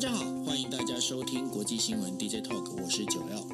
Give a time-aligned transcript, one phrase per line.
[0.00, 3.46] 家好，欢迎大家收听国际新闻 DJ Talk，我是九曜。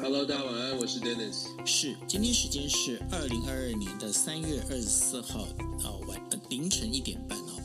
[0.00, 1.46] Hello，大家晚安，我是 Dennis。
[1.64, 5.40] 是，今天时间是二零二二年的三月二十四号
[5.82, 7.60] 啊晚凌晨一点半哦。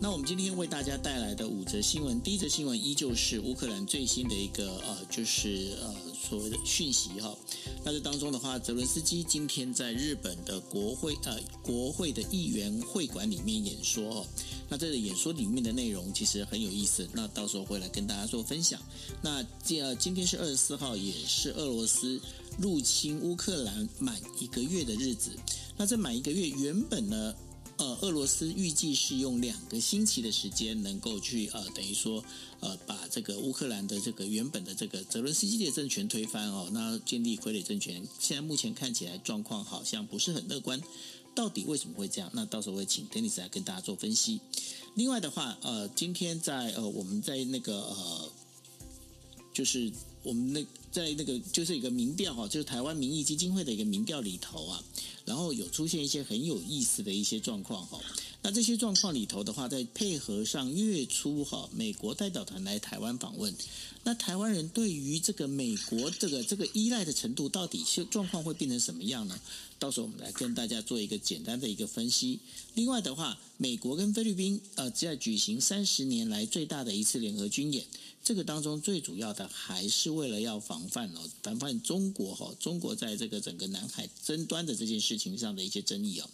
[0.00, 7.32] 那我们今天为大家带来的五则新闻，第一则新闻依旧是乌克兰最新的一个呃，就是呃所谓的讯息哈。
[7.84, 14.26] 那这当中的话，泽伦斯基今天在日本的国会呃国会的议员会馆里面演说哦。
[14.68, 18.80] 那这个演说里面的内容其实很有意思，那到时候会来跟大家做分享。
[19.22, 22.20] 那今呃今天是二十四号，也是俄罗斯
[22.58, 25.30] 入侵乌克兰满一个月的日子。
[25.76, 27.34] 那这满一个月原本呢？
[27.78, 32.24] 呃，俄罗斯预计是用两个星期的时间，能够去呃，等于说
[32.60, 38.02] 呃，把这个乌克兰的这个原本的这个泽伦斯基的政权推翻哦，那建立傀儡政权。
[38.18, 40.80] 现在目前看起来状况好像不是很乐观，
[41.34, 42.30] 到底为什么会这样？
[42.32, 44.40] 那到时候会请 Denis 来跟大家做分析。
[44.94, 48.32] 另外的话，呃，今天在呃，我们在那个呃，
[49.52, 54.82] 就是我们那在那个就是一个民调哈，就是台湾民意基金会的一个民调里头啊。
[55.26, 58.00] 然后有出现一些很有意思的一些状况哈，
[58.46, 63.52] 那这些状况里头的话，再配合上月初哈美国代表团来台湾访问，
[64.04, 69.36] 那台湾人对于这个美国这个这个依赖的程度，到底是状况会变成什么样呢？
[69.80, 72.38] 到时候我们来跟大家做一个简单的一个分析。
[72.74, 77.84] 另外的话，美国跟菲律宾呃在举行三十年来最大的一次联合军演。
[78.22, 86.28] 这个当中最主要的还是为了要防范哦，防范中国哈，中国在这个整个南海争端的这件事情上的一些争议哦。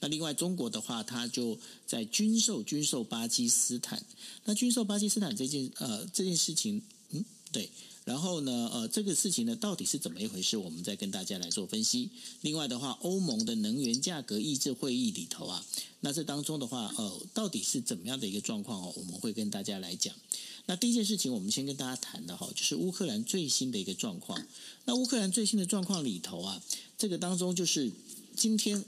[0.00, 4.02] 那另外中国的话，它就在军售军售巴基斯坦。
[4.44, 7.70] 那军售巴基斯坦这件呃这件事情，嗯对。
[8.04, 10.56] 然后呢呃这个事情呢到底是怎么一回事？
[10.56, 12.08] 我们再跟大家来做分析。
[12.40, 15.62] 另外的话，欧盟的能源价格抑制会议里头啊，
[16.00, 18.94] 那这当中的话呃到底是怎么样的一个状况哦？
[18.96, 20.14] 我们会跟大家来讲。
[20.64, 24.42] 那第一件事情，我们先跟大家谈的哈，就是乌克兰最新的一个状况。
[24.86, 26.62] 那乌克兰最新的状况里头啊，
[26.96, 27.92] 这个当中就是
[28.34, 28.82] 今天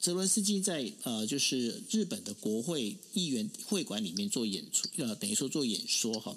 [0.00, 6.34] 泽伦斯基在呃，就是日本的国会议员会馆里面做演出，呃，等于说做演说哈。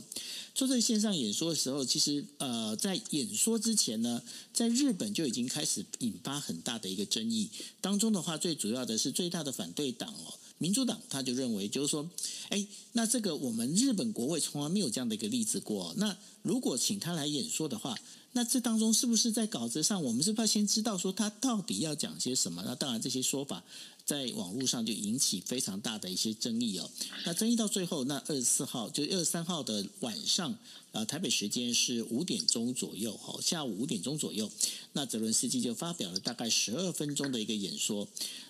[0.53, 4.21] 做这线上演说的时候，其实呃，在演说之前呢，
[4.53, 7.49] 在日本就已经开始引发很大的一个争议。
[7.79, 10.33] 当中的话，最主要的是最大的反对党哦。
[10.57, 12.09] 民主党他就认为，就是说，
[12.49, 15.93] 哎，那这个我们日本国会从来没有这样的一个例子过。
[15.97, 17.97] 那如果请他来演说的话，
[18.31, 22.63] 那这当中是不是在稿子上，我们是不是要先知道说他到底要讲些什么？
[22.65, 23.63] 那当然这些说法
[24.05, 26.89] 在网络上就引起非常大的一些争议哦。
[27.25, 30.57] 那争议到最后，那二十四号就二十三号的晚上，
[30.93, 34.49] 呃，台北时间是五点钟左右，哈，下午五点钟左右，
[34.93, 38.07] 那泽伦斯基就发表了大概十二分钟的一个演说。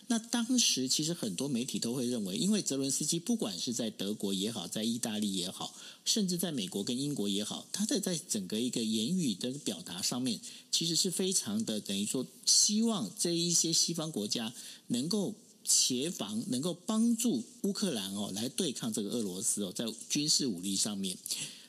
[0.07, 5.73] 那当时其实很多媒体都会认为，因为泽伦斯基不管是在德国也好，在意大利也好，
[6.05, 10.39] 甚至在美国跟英国也好，他在在整个一个言语的表达上面，
[10.71, 14.53] 其实是非常的等于说，希望这一些西方国家
[14.87, 21.17] 能够协防，能够帮助乌克兰哦来对抗这个俄罗斯哦，在军事武力上面。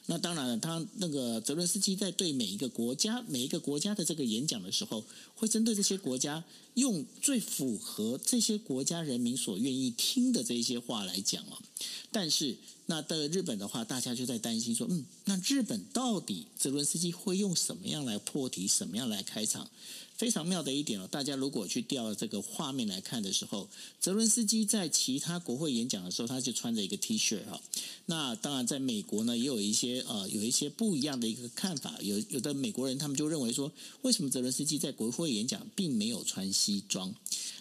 [0.07, 5.03] 那当然了，他那个泽伦斯基在对每一个国家、每一个国家的这个演讲的时候，
[5.35, 6.45] 会针对这些国家
[6.75, 11.57] 用最符合这些国家人民所愿意听的这些话来讲哦。
[12.13, 12.57] 但是，
[12.87, 19.71] 那到日本的话，大家就在担心说，嗯，那日本到底泽伦斯基会用什么样来破题，什么样来开场？
[20.17, 23.69] 非常妙的一点哦，大家如果去调这个画面来看的时候，
[24.01, 27.61] 泽伦斯基在其他国会演讲的时候，他就穿着一个 T 恤哈。
[28.07, 31.97] 那当然，在美国呢，也有一些呃，有一些不一样的一个看法。
[32.01, 37.13] 有有的美国人他们就认为说，为什么泽伦斯基在国会演讲并没有穿西装？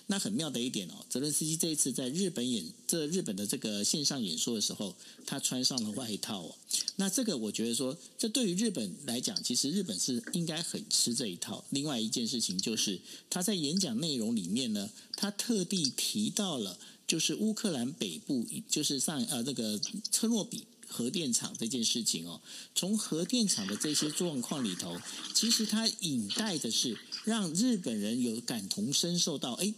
[0.07, 6.55] 那很妙的一点哦，泽伦斯基这一次在日本演这日本的这个线上演说的时候，他穿上了外套哦。
[6.97, 11.63] 那这个我觉得说，这对于日本来讲，其实日本是应该很吃这一套。
[11.69, 12.99] 另外一件事情就是，
[13.29, 16.77] 他在演讲内容里面呢，他特地提到了，
[17.07, 19.79] 就是乌克兰北部，就是上呃那个
[20.11, 22.41] 车诺比核电厂这件事情哦。
[22.75, 25.00] 从核电厂的这些状况里头，
[25.33, 29.74] 其实它引带的是让日本人有感同身受到，哎。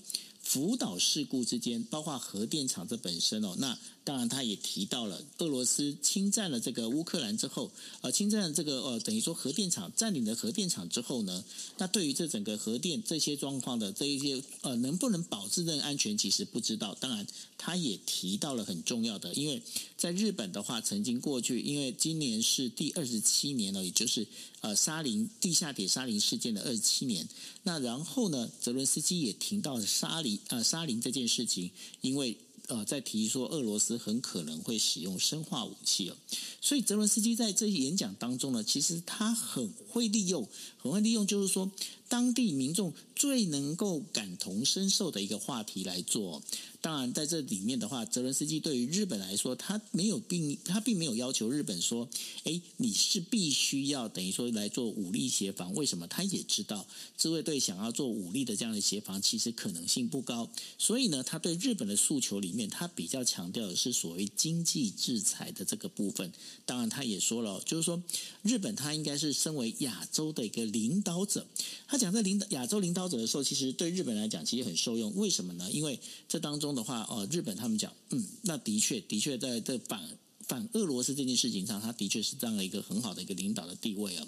[0.46, 3.76] 福岛事故之间，包括核电厂这本身哦，那
[4.06, 7.72] 当然他也提到了俄罗斯侵占了这个乌克兰之后，
[8.02, 11.44] 呃，侵占了这个呃，等于说核电厂占领了核电厂之后呢，
[11.80, 16.96] 那对于这整个核电这些状况的这一些呃，能不能保证这个安全，其实不知道。
[17.00, 17.26] 当然，
[17.58, 19.60] 他也提到了很重要的，因为
[19.98, 24.28] 在日本的话，曾经过去，因为今年是第二十七年了，也就是
[24.62, 27.28] 呃沙林地下铁沙林事件的二十七年。
[27.64, 30.40] 那然后呢，泽伦斯基也提到了沙林。
[30.50, 31.72] 呃，沙林这件事情，
[32.02, 32.38] 因为
[32.68, 36.16] 呃在提说俄罗斯很可能会使用生化武器哦。
[36.62, 40.48] 所以泽伦斯基在这些演讲当中呢，其实他很会利用，
[40.78, 41.72] 很会利用，就是说
[42.16, 46.42] 当地民众最能够感同身受的一个话题来做。
[46.80, 52.08] 当然，在这里面的话，泽伦斯基对于日本来说，他没有并他并没有要求日本说，
[52.44, 55.74] 哎，你是必须要等于说来做武力协防。
[55.74, 56.08] 为什么？
[56.08, 56.86] 他也知道
[57.18, 60.50] 自卫队想要做武力的这样的协防，其实可能性不高。
[60.78, 66.32] 所以呢，他对日本的诉求里面，他比较强调的是所谓经济制裁的这个部分。
[66.66, 68.02] 当然，他也说了，就是说
[68.44, 71.48] 日本他应该是身为亚洲的一个领导者。
[71.88, 75.16] 他在领导亚洲领导者的时候，其实对日本来讲，其实很受用。
[75.16, 75.68] 为什么呢？
[75.72, 76.76] 因为这当中。
[76.76, 80.02] 的话，哦，日本他们讲，嗯，那的确，的确，在这反
[80.48, 84.28] 反俄罗斯这件事情上，他的确是这样的一个很好的一个领导的地位啊。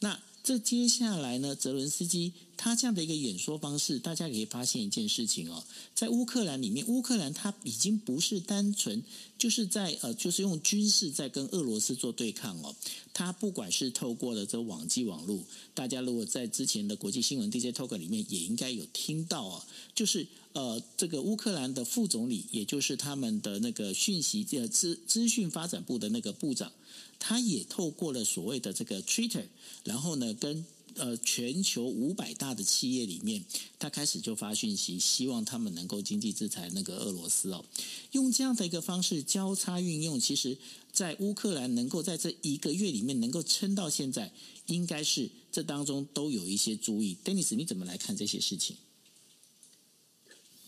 [0.00, 5.62] 那这接下来呢，泽伦斯基他这样的一个演说方式，大家可以发现一件事情哦，
[5.94, 9.02] 在乌克兰里面，乌克兰他已经不是单纯
[9.38, 12.74] 就是在呃，就是用军事在跟俄罗斯做对抗哦。
[13.14, 15.44] 他不管是透过了这网际网络，
[15.74, 19.62] 大家如果在之前的国际新闻 DJ Talk 里面也应该有听到哦，
[19.94, 20.26] 就是。
[20.54, 26.70] 呃，这个乌克兰的副总理，也就是他们的那个讯息呃资资讯发展部的那个部长，
[27.24, 29.44] 他也透过了所谓的这个 Twitter，
[29.84, 30.66] 然后呢，跟
[30.96, 33.44] 呃全球五百大的企业里面，
[33.78, 37.64] 他开始就发讯息，希望他们能够经济制裁那个俄罗斯哦。
[38.10, 40.58] 用这样的一个方式交叉运用，其实，
[40.92, 44.32] 在乌克兰能够在这一个月里面能够撑到现在，
[44.66, 47.16] 应该是这当中都有一些注意。
[47.24, 48.76] Dennis，你怎么来看这些事情？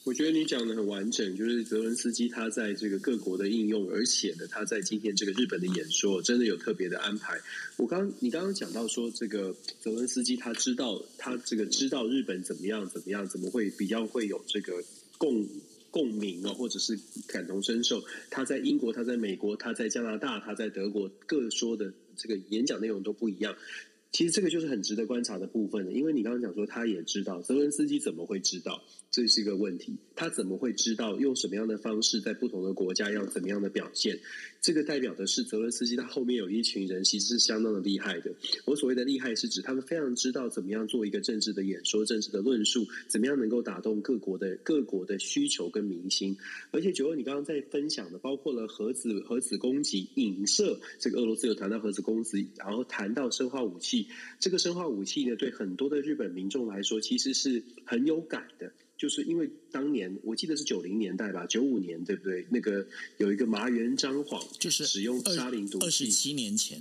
[0.04, 7.40] 我觉得你讲的很完整，就是泽伦斯基他在这个各国的应用，而且呢，他在今天这个日本的演说真的有特别的安排。
[7.78, 14.84] 我刚你刚刚讲到说，这个泽伦斯基他知道他这个知道日本怎么样怎么样，怎么会比较会有这个
[15.16, 15.48] 共
[15.90, 18.04] 共鸣啊，或者是感同身受。
[18.28, 23.56] 他在英国，他在美国，他在加拿大，他在德国，各说的这个演讲内容都不一样。
[24.14, 28.80] 其实这个就是很值得观察的部分了，因为你刚刚讲说他也知道，泽伦斯基怎么会知道？
[29.10, 34.16] 这是一个问题，他怎么会知道用什么样的方式在不同的国家要怎么样的表现？
[34.64, 38.34] 这个代表的是泽伦斯基他后面有一群人其实是相当的厉害的。
[38.64, 46.34] 我所谓的厉害是指他们非常知道怎么样做一个政治的演说、政治的论述，怎么样能够打动各国的各国的需求跟民心。
[46.70, 54.06] 而且九二，你刚刚在分享的包括了核子核子攻击、影射这个俄罗斯有谈到核子攻击，然后谈到生化武器。
[54.40, 62.46] 这个生化武器呢，对很多的日本民众来说，其实是很有感的，就是因为当年我记得是九零年代吧，九五年对不对？
[62.50, 62.86] 那个
[63.18, 66.80] 有一个麻原彰晃，就是使用沙林毒气，二十七年前。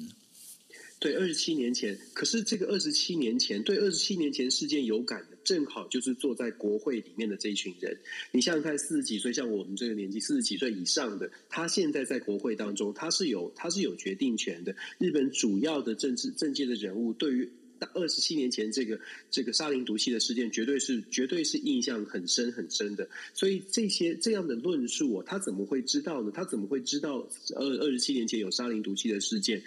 [1.00, 7.98] 对，二十七年前，可是这个二十七年前对二十七年前事件有感的，正好就是坐在国会里面的这一群人。
[8.32, 14.74] 你想想看，四十几岁，像我们这个年纪，四十几岁以上的，他现在在国会当中，他是有他是有决定权的。
[14.98, 17.52] 日本主要的政治政界的人物，对于
[17.94, 19.00] 二十七年前这个
[19.30, 23.08] 这个沙林毒气的事件，绝对是绝对是印象很深很深的。
[23.34, 26.32] 所以这些这样的论述，他怎么会知道呢？
[26.34, 29.62] 他怎么会知道二二十七年前有沙林毒气的事件？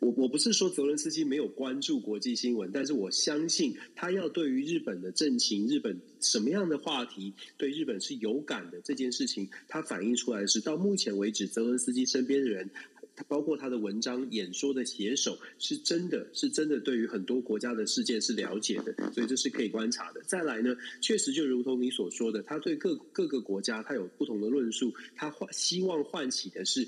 [0.00, 12.68] 我我不是说泽伦斯基没有关注国际新闻，但是我相信他要对于日本的政情、日本什么样的话题对日本是有感的这件事情，他反映出来的是到目前为止，泽伦斯基身边的人，
[13.16, 20.20] 他包括他的文章、演说的写手，是真的是真的对于很多国家的事件是了解的，所以这是可以观察的。
[20.26, 26.86] 再来呢，确实就如同你所说的，他对各各个国家他有不同的论述，他唤希望唤起的是。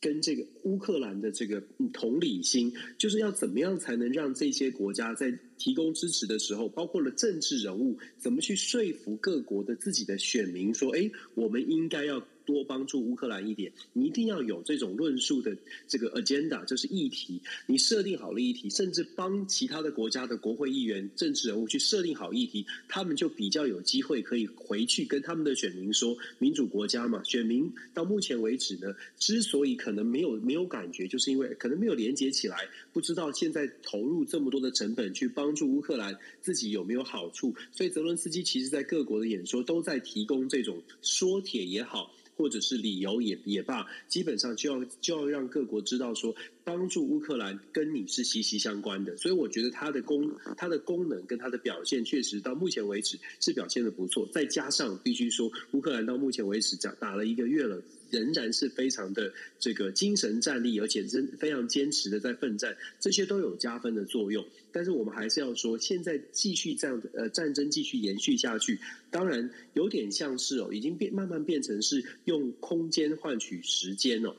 [0.00, 1.62] 跟这个乌克兰的这个
[1.94, 12.22] 同理心，就是要怎么样才能让这些国家在提供支持的时候，包括了政治人物，怎么去说服各国的自己的选民，说，哎，我们应该要。
[12.44, 15.56] 多帮助乌克兰一点，你一定要有这种论述的
[15.88, 17.40] 这个 agenda，就是议题。
[17.66, 37.54] 你设定好了议题，甚至帮其他的国家的国会议员、政治人物去设定好议题，他们就比较有机会可以回去跟他们的选民说：民主国家嘛，选民到目前为止呢，之所以可能没有没有感觉，就是因为可能没有连接起来，不知道现在投入这么多的成本去帮助乌克兰，自己有没有好处。
[37.72, 42.12] 所以泽伦斯基其实在各国的演说都在提供这种说帖也好。
[42.36, 49.16] 或者是理由也也罢，基本上就要就要让各国知道说，帮助乌克兰跟你是息息相关的。
[49.16, 54.28] 所以我觉得它的功它的功能跟它的表现，确实到目前为止是表现的不错。
[54.32, 64.44] 再加上必须说，乌克兰到目前为止打打了一个月了，仍然是非常的这个精神战力，而且真非常坚持的在奋战，这些都有加分的作用。
[64.74, 74.34] 但是我们还是要说，现在继续这样的呃战争继续延续下去，当然有点像是哦，已经变慢慢变成是用空间换取时间哦。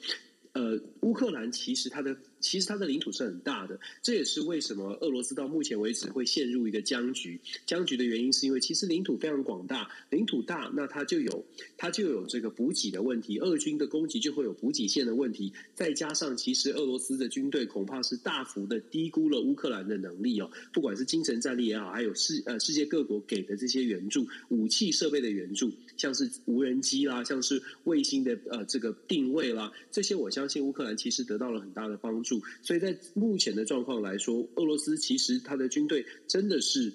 [0.55, 7.37] 呃，乌克兰其实它的其实它的领土是很大的，这也是为什么俄罗斯到目前为止会陷入一个僵局。
[7.65, 11.45] 僵局的原因是因为其实领土非常广大，领土大，那它就有
[11.75, 25.69] 它就有这个补给的问题，俄军的攻击就会有补给线的问题，再加上其实俄罗斯的军队恐怕是大幅的低估了乌克兰的能力哦，不管是精神战力也好，还有世呃世界各国给的这些援助、武器设备的援助。
[25.97, 32.41] 像是无人机啦，像是卫星的呃这个定位啦，这些我相信乌克兰其实得到了很大的帮助。
[32.61, 36.91] 所以在目前的状况来说，俄罗斯其实他的军队真的是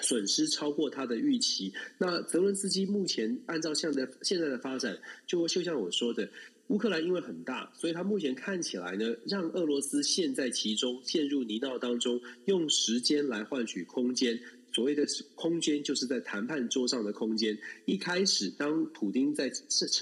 [0.00, 1.72] 损失超过他的预期。
[1.98, 6.28] 那泽伦斯基目前按照现在现在的发展，就就像我说的，
[6.68, 14.38] 乌克兰因为很大，所以他目前看起来呢，让俄罗斯陷在其中，陷入泥淖当中，用时间来换取空间。
[14.76, 17.56] 所谓的空间，就是在谈判桌上的空间。
[17.86, 19.48] 一开始，当普丁在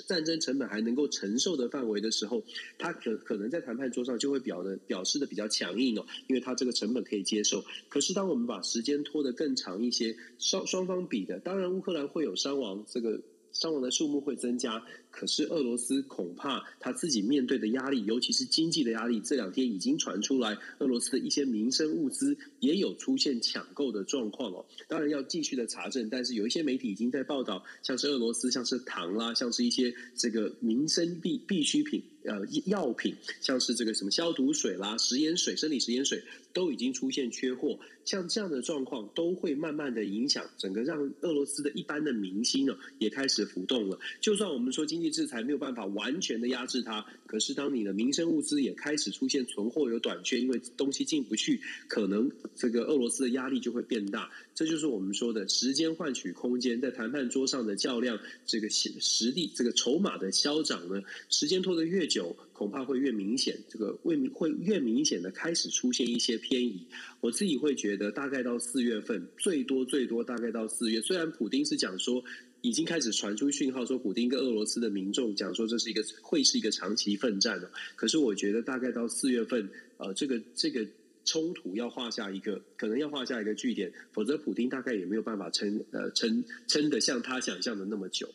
[0.08, 2.42] 战争成本还能够承受的范围的时候，
[2.76, 7.64] 他可可能在谈判桌上就会表的表示的比较强硬哦，因为他这个成本可以接受。
[7.88, 14.84] 可是，当我们把时间拖得更长一些，双双方比的，当然乌克兰会有伤亡，这个伤亡的数目会增加。
[15.16, 24.66] 可是俄罗斯恐怕他自己面对的压力，尤其是经济的压力，这两天已经传出来，俄罗斯的一些民生物资也有出现抢购的状况哦。
[24.88, 36.20] 当然要继续的查证，但是有一些媒体已经在报道，像是俄罗斯，像是糖啦，像是一些这个民生必必需品，呃，药品，像是这个什么消毒水啦、食盐水、生理食盐水，
[36.52, 37.78] 都已经出现缺货。
[38.04, 43.98] 像这样的状况，都会慢慢的影响整个，让俄罗斯的一般的民心呢，也开始浮动了。
[44.20, 45.03] 就算我们说经济。
[45.10, 54.30] 制裁没有办法完全的压制它，可是当你的民生物资也开始出现存货有短缺，因为东西进不去，可能这个俄罗斯的压力就会变大。
[54.54, 63.58] 这就是我们说的时间换取空间，在谈判桌上的较量，这个实力、这个筹码的消长呢，时间拖得越久，恐怕会越明显。
[63.68, 66.86] 这个会会越明显的开始出现一些偏移。
[67.20, 71.00] 我自己会觉得，大概到四月份，最多最多大概到四月。
[71.00, 72.24] 虽然普丁是讲说。
[72.64, 77.70] 已经开始传出讯号，说普丁跟俄罗斯的民众讲说，这是一个会是一个长期奋战的。
[77.94, 79.68] 可是我觉得大概到四月份，
[79.98, 80.86] 呃，这个这个
[81.26, 88.26] 冲突要画下一个，可能要画下一个句点，否则普丁大概也没有办法撑，呃，撑撑得像他想象的那么久。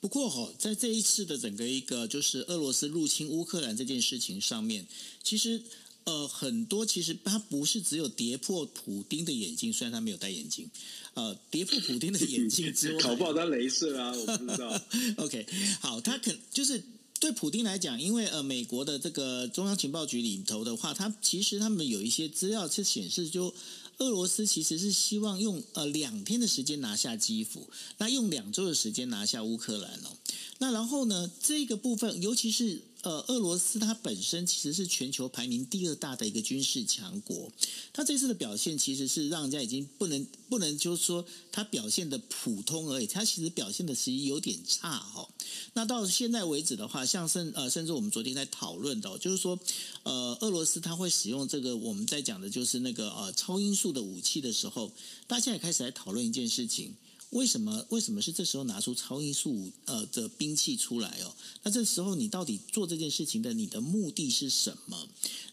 [0.00, 4.86] 不过哈，在这一次的整个一个就是俄罗斯入侵乌克兰这件事情上面，
[5.24, 5.60] 其实。
[6.08, 10.70] 呃，很多其实他不是只有跌破普丁的眼镜，虽然他没有戴眼镜，
[11.12, 14.80] 呃，跌破普丁的眼镜之外， 搞不好他镭射啊，我不知道。
[15.22, 15.46] OK，
[15.80, 16.82] 好，他肯就是
[17.20, 23.54] 对普丁来讲，因为呃，美国的这个中央情报局里头的话，他其实他们有一些资料是显示，就
[23.98, 30.16] 俄罗斯其实是希望用呃两天的时间拿下基辅，那用两周的时间拿下乌克兰哦。
[30.60, 32.80] 那然后呢，这个部分尤其是。
[33.08, 37.50] 呃，俄罗斯它本身其实是全球排名第二大的一个军事强国，
[37.90, 45.26] 它这次的表现其实是让人家已经不能不能就是说它表现的普通而已，它其实表现的其实有点差哦。
[45.72, 49.58] 那到现在为止的话，像甚呃甚至我们昨天在讨论的，就是说
[50.02, 54.92] 呃俄罗斯它会使用这个我们在讲的就是那个呃超音速的武器的时候，
[55.26, 56.94] 大家也开始来讨论一件事情。
[57.30, 57.84] 为什么？
[57.90, 61.34] 为什么是这时候拿出超音速呃的兵器出来哦？
[61.62, 65.08] 那这时候你到底做这件事情的你的目的是什么？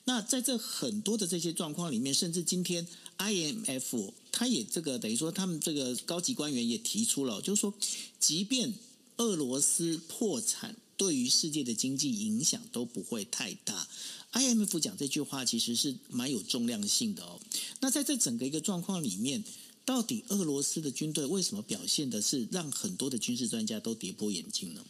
[0.05, 7.73] 那在这很多的这些状况里面，甚至今天 IMF 他也这个等于说他们这个高级官员也提出了，就是说，
[8.19, 8.73] 即便
[9.17, 13.85] 俄罗斯破产，对于世界的经济影响都不会太大。
[14.31, 17.39] IMF 讲这句话其实是蛮有重量性的哦。
[17.81, 19.43] 那在这整个一个状况里面。
[19.85, 24.83] 到底俄罗斯的军队为什么表现的是让很多的军事专家都跌破眼镜呢？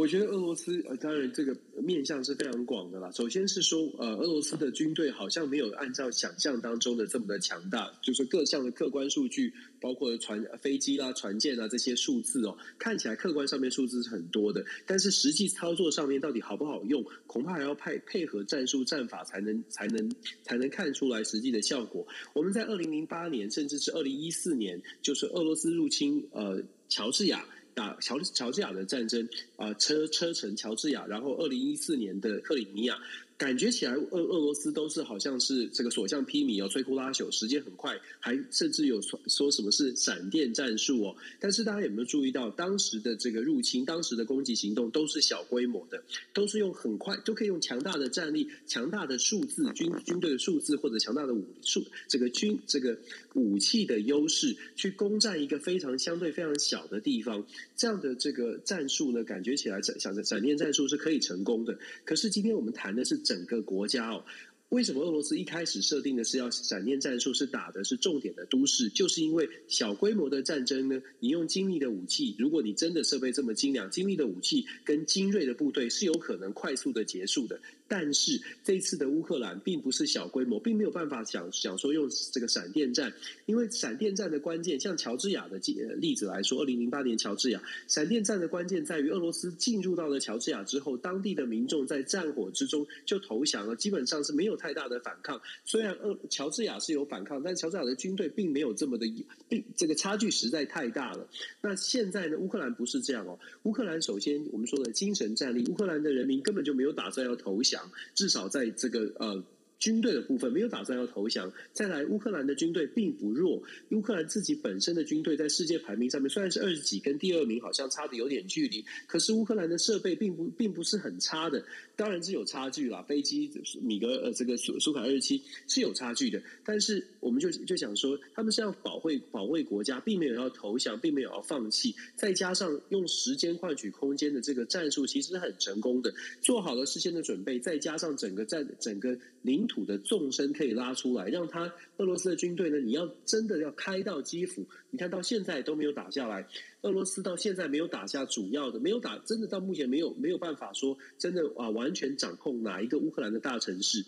[0.00, 3.10] 我觉得俄罗斯呃，当然这个面向是非常广的啦。
[3.12, 20.10] 首先是说，呃，俄罗斯的军队好像没有按照想象当中的这么的强大，就是各项的客观数据，包括船飞机啦、船舰啊这些数字哦，看起来客观上面数字是很多的，但是实际操作上面到底好不好用，恐怕还要配配合战术战法才能才能
[20.42, 22.06] 才能看出来实际的效果。
[22.32, 27.44] 我们在二零零八年，甚至是二零一四年，就是俄罗斯入侵呃乔治亚。
[27.74, 32.98] 打乔乔治亚的战争啊，车车臣乔治亚，然后二零一四年的克里米亚，
[33.40, 41.16] 感觉起来俄俄罗斯都是好像是这个所向披靡哦，摧枯拉朽，时间很快，还甚至有说说什么是闪电战术哦。
[41.40, 46.04] 但是大家有没有注意到，当时的这个入侵，当时的攻击行动都是小规模的，
[46.34, 52.98] 都是用很快都可以用强大的战力、强大的数字军军队的数字或者强大的武数这个军这个
[53.32, 57.42] 武器的优势去攻占一个非常相对非常小的地方，
[57.74, 61.78] 这样的这个战术呢，感觉起来闪闪闪电战术是可以成功的。
[62.04, 64.24] 可是今天我们谈的是整个国家哦。
[64.70, 68.88] 为什么俄罗斯一开始设定的是要闪电战术，是打的是重点的都市？
[68.88, 77.60] 就是因为小规模的战争呢，你用精密的武器，如果你真的设备这么精良，精密的武器跟精锐的部队是有可能快速的结束的。
[77.90, 83.12] 但是这次的乌克兰并不是小规模，并没有办法想想说用这个闪电战，
[83.46, 85.58] 因为闪电战的关键，像乔治亚的
[85.96, 95.42] 例子来说，二零零八年乔治亚闪电战的关键在于俄罗斯进入到了乔治亚之后，当地的民众在战火之中就投降了，基本上是没有太大的反抗。
[95.64, 99.12] 虽然俄乔治亚是有反抗，但乔治亚的军队并没有这么的，
[99.48, 101.28] 并这个差距实在太大了。
[101.60, 102.38] 那现在呢？
[102.38, 107.79] 乌克兰不是这样哦，乌克兰首先我们说的精神战力，乌克兰的人民根本就没有打算要投降。
[108.14, 109.42] 至少在这个呃。
[109.80, 111.50] 军队的部分没有打算要投降。
[111.72, 113.60] 再来，乌克兰的军队并不弱。
[113.92, 121.64] 乌克兰自己本身的军队在世界排名上面虽然是二十几，跟第二名好像差的有点距离，可是乌克兰的设备并不并不是很差的。
[121.96, 126.42] 当然是有差距啦，飞机米格呃这个苏苏卡二十七是有差距的。
[126.62, 131.94] 但是我们就就想说，他们是要保卫保卫国家，并没有要投降，并没有要放弃。
[132.16, 136.12] 再加上用时间换取空间的这个战术，其实是很成功的。
[136.42, 139.69] 做好了事先的准备，再加上整个战整个领。
[139.70, 142.78] 土的纵深可以拉出来，让他俄罗斯的军队呢？
[142.80, 146.44] 你要真的要开到基辅，你看到现在都没有打下来。
[146.82, 154.04] 俄罗斯到现在没有打下主要的，没有打，真的到目前没有没有办法说真的啊，完全掌控哪一个乌克兰的大城市。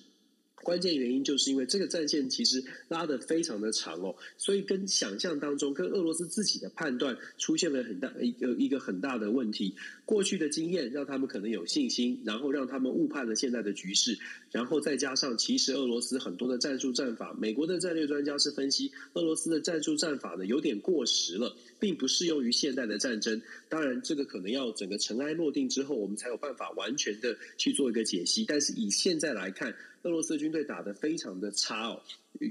[0.63, 9.75] 关键原因就是因为这个战线其实拉得非常的长哦，所以跟想象当中，跟俄罗斯自己的判断出现了很大一个一个很大的问题。
[10.05, 14.19] 过去的经验让他们可能有信心，然后让他们误判了现在的局势，
[14.51, 23.41] 然后再加上其实俄罗斯很多的战术战法，美国的战略专家是分析俄罗斯的战术战法呢有点过时了，并不适用于现代的战争。
[23.69, 28.45] 当然，这个可能要整个尘埃落定之后，我们才有办法完全的去做一个解析。
[28.47, 32.03] 但是以现在来看，俄罗斯军队打得非常的差哦，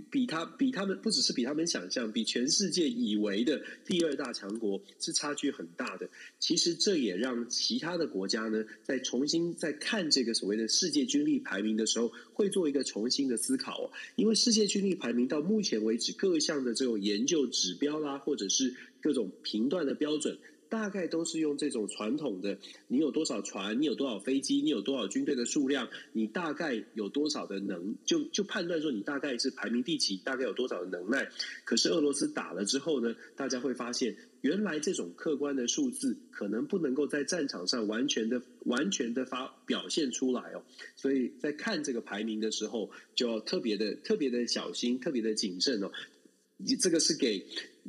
[0.10, 6.10] 比他比他们不只是比他们想象，比全世界以为的第二大强国是差距很大的。
[6.40, 13.92] 其实这也让其他的国家呢，在重新在看这个所谓的世界军力排名的时候，会做一个重新的思考哦。
[14.16, 20.38] 因为世界军力排名到目前为止，各项的这种研究指标啦，或者是各种评断的标准。
[20.72, 22.58] 大概都是用这种传统的，
[22.88, 31.30] 你有多少船，你有多少飞机，你有多少军队的数量，你大概有多少的能，就就判断说你大概是排名第几，大概有多少的能耐。
[31.66, 40.64] 可是俄罗斯打了之后呢，大家会发现，原来这种客观的数字可能不能够在战场上完全的、完全的发表现出来哦。
[40.96, 45.92] 所以在看这个排名的时候，就要特别的、特别的小心，特别的谨慎哦。
[46.80, 47.46] 这个是给。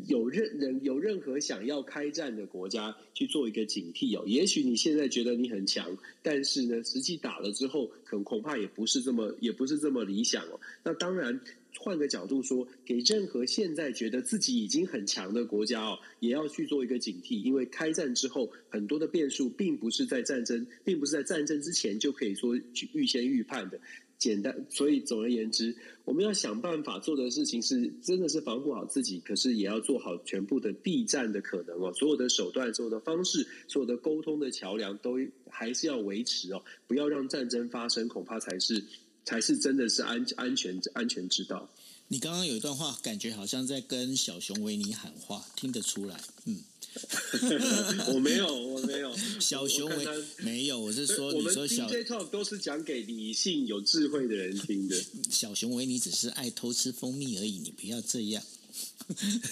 [0.06, 4.24] 有任人有任何想要开战的国家去做一个警惕哦。
[4.26, 10.58] 也许你现在觉得你很强，但是呢，实际打了之后，可恐怕也不是这么也不是这么理想哦。
[10.82, 11.38] 那当然，
[11.76, 23.78] 换个角度说，给任何现在觉得自己已经很强的国家哦，也要去做一个警惕，因为开战之后，很多的变数并不是在战争，并不是在战争之前就可以说去预先预判的。
[24.22, 31.92] 简单，所以总而言之，我们要想办法做的事情是，真的是防护好自己，可是也要做好全部的避战的可能哦。
[31.94, 35.18] 所有的手段、所有的方式、所有的沟通的桥梁，都
[35.50, 38.84] 还是要维持哦，不要让战争发生，恐怕才是
[39.24, 41.68] 才是真的是安安全安全之道。
[42.06, 46.58] 你刚刚有一段话，感觉好像在跟小熊维尼喊话，听得出来，嗯。
[48.12, 49.14] 我没有，我没有。
[49.40, 50.06] 小熊维
[50.38, 54.96] 没有，我是说，我们说小 DJ Talk 都是讲给理性、有智慧的人听的。
[55.30, 58.42] 小熊维尼只是爱偷吃蜂蜜而已，你不要这样。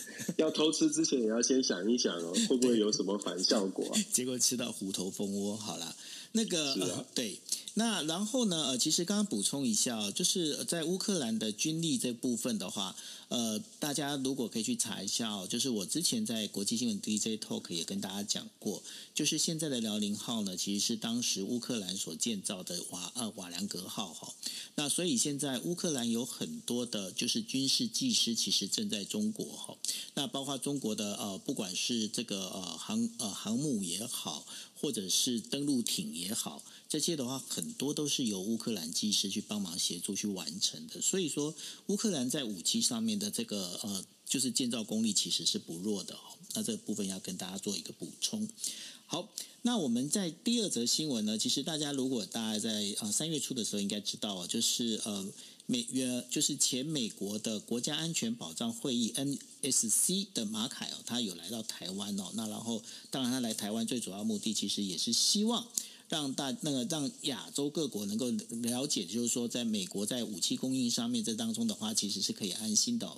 [0.38, 4.00] 要偷吃之前也要先想一想哦，会不会有什么反效果啊？
[4.12, 5.94] 结果吃到虎头蜂窝，好了，
[6.32, 7.38] 那个、啊呃、对。
[7.74, 8.68] 那然后呢？
[8.70, 12.94] 呃，其实刚刚补充一下，就是在乌克兰的军力这部分的话，
[13.28, 18.82] 呃，大家如果可以去查一下，就是我之前在国际新闻 DJ Talk 也跟大家讲过，
[19.14, 24.32] 就是现在的辽宁号呢，其实是当时乌克兰所建造的瓦呃瓦良格号哈。
[24.74, 29.76] 那所以现在乌克兰有很多的，就是军事技师，其实正在中国哈。
[30.14, 34.44] 那包括中国的呃，不管是这个呃航呃航母也好。
[34.82, 40.98] 或者是登陆艇也好，这些的话很多都是由乌克兰技师去帮忙协助去完成的。
[41.02, 41.54] 所以说，
[41.88, 46.20] 乌克兰在武器上面的这个呃，就是建造功力其实是不弱的哦。
[46.54, 48.48] 那这个部分要跟大家做一个补充。
[49.04, 49.28] 好，
[49.60, 55.28] 那我们在第二则新闻呢，其实大家如果大家在呃三月初的时候应该知道啊，就是呃。
[55.66, 59.12] 美约就是前美国的国家安全保障会议
[59.62, 62.24] NSC 的马凯哦，他有来到台湾哦。
[62.34, 65.68] 那然后，当然他来台湾最主要目的其实也是希望
[66.10, 73.08] 让大那个让亚洲各国能够了解，就是说在美国在武器供应上面这当中的话，其实是可以安心的。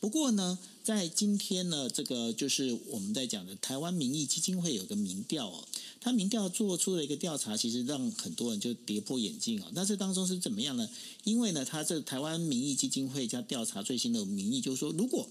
[0.00, 5.64] 不过呢，在今天呢，这个就是我们在讲的台湾民意基金会有个民调哦。
[6.00, 9.70] 他民调做出了一个调查，其实让很多人就跌破眼镜啊。
[9.74, 10.88] 那这当中是怎么样呢？
[11.24, 15.28] 因为呢，他这台湾民意基金会加调查最新的民意，就是说，如果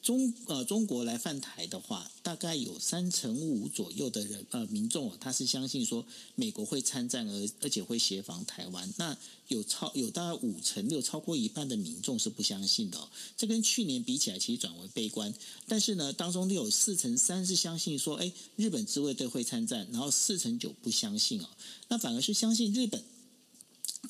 [0.00, 8.92] 中呃中国来犯台的话，大概有三成五左右的人呃民众他是相信说美国会参战而而且会协防台湾。
[8.96, 9.16] 那
[9.48, 13.08] 有超有大概五成六超过一半的民众是不相信的哦。
[13.36, 15.34] 这跟去年比起来，其实转为悲观。
[15.66, 21.48] 但是呢，当中有四成三是相信说，哎，日本自卫队会参战，然后四成九不相信哦。
[21.88, 23.02] 那反而是相信日本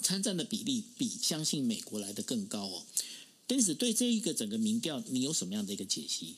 [0.02, 2.82] 参战的比例比相信美国来得更高哦。
[3.48, 6.36] 但是对这一个整个民调，你有什么样的一个解析？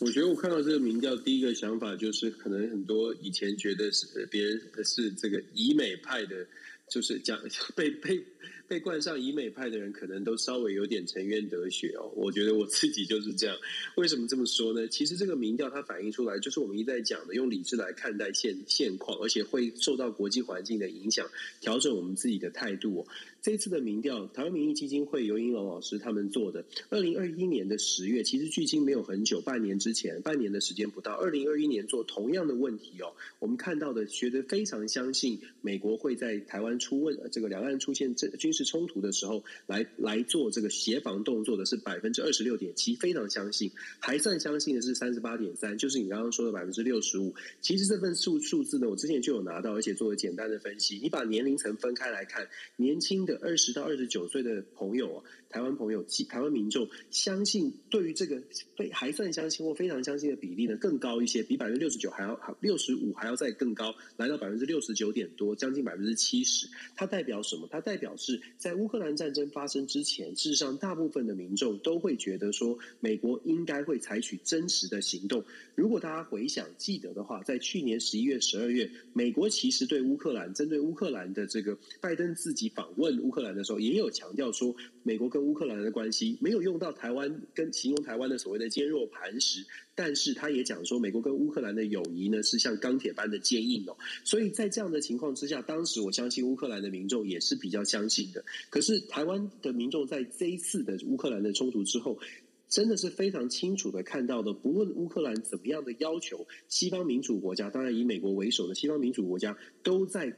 [0.00, 6.46] 我觉得我看到这个民调，第一个想法就是，可能很多以前觉得是别人是这个以美派的，
[6.90, 7.40] 就是讲
[7.74, 8.22] 被被。
[8.68, 12.10] 被冠上以美派的人，可能都稍微有点沉冤得雪哦。
[12.16, 13.56] 我觉得我自己就是这样。
[13.94, 14.88] 为什么这么说呢？
[14.88, 21.30] 其实这个民调它反映出来，就是我们一再讲的，用理智来看待现现况，而且会受到国际环境的影响，
[21.60, 23.06] 调整我们自己的态度哦。
[23.46, 31.12] 这次的民调，台湾民意基金会游盈隆老师他们做的，二零二一年的十月，其实距今没有很久，半年之前，半年的时间不到。
[31.12, 47.32] 二零二一年做同样的问题哦，我们看到的，觉得非常相信美国会在台湾出问，这个两岸出现这军事冲突的时候，来来做这个协防动作的是百分之二十六点七，非常相信，还算相信的是三十八点三，就是你刚刚说的百分之六十五。
[47.60, 50.98] 其实这份数数字呢，我之前就有拿到，而且做了简单的分析。
[51.00, 53.35] 你把年龄层分开来看，年轻的。
[53.42, 58.42] 二十到二十九岁的朋友啊，台湾朋友、台湾民众，相信对于这个
[58.76, 66.68] 非还算相信或非常相信的比例呢，更高一些，比百分之六十九还要六十五还要再更高，来到百分之六十九点多，将近百分之七十。
[66.94, 67.68] 它代表什么？
[67.70, 75.44] 它代表是在乌克兰战争发生之前，事实上大部分的民众都会觉得说，美国应该会采取真实的行动。
[75.74, 93.96] 如果大家回想记得的话，在去年十一月、十二月，美国其实对乌克兰针对乌克兰的这个拜登自己访问乌克兰的时候，也有强调说，美国跟乌克兰的关系没有用到台湾跟形容台湾的所谓的坚若磐石，但是他也讲说，美国跟乌克兰的友谊呢是像钢铁般的坚硬哦。
[94.24, 98.44] 所以在这样的情况之下，当时我相信乌克兰的民众也是比较相信的。
[98.70, 102.18] 可是台湾的民众在这一次的乌克兰的冲突之后，
[102.68, 110.36] 真的是非常清楚的看到的，不论乌克兰怎么样的要求，西方民主国家，当然以美国为首的西方民主国家，都在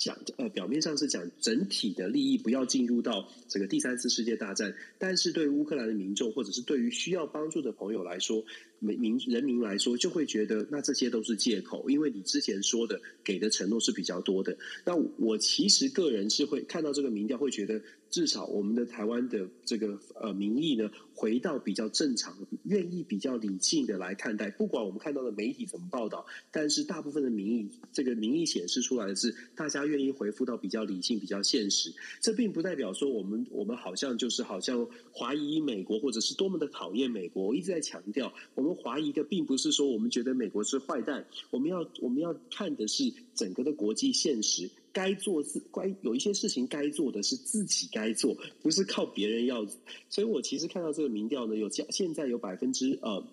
[0.00, 8.42] 讲，呃，表面上是讲整体的利益不要进入到这个第三次世界大战，但是对乌克兰的民众，或者是对于需要帮助的朋友来说，
[8.78, 14.56] 民民人民来说，就会觉得那这些都是借口，因为你之前说的给的承诺是比较多的。
[14.86, 17.80] 那我其实个人是会看到这个民调，会觉得。
[18.10, 24.50] 至少我们的台湾的这个呃民意呢，回到比较正常，愿意比较理性的来看待。
[24.50, 31.92] 不管我们看到的媒体怎么报道，但是大部分的民意，这个民意显示出来的是，大家愿意回复到比较理性、比较现实。
[32.20, 37.46] 这并不代表说我们我们好像就是好像怀疑美国，或者是多么的讨厌美国。
[37.46, 44.68] 我一直在强调，我们怀疑的并不是说我们觉得美国是坏蛋，我们要我们要看的是整个的国际现实。
[44.92, 49.64] 该做自该有一些事情该做的是自己该做，不是靠别人要。
[50.08, 53.26] 所以我其实看到这个民调呢，有现在有百分之呃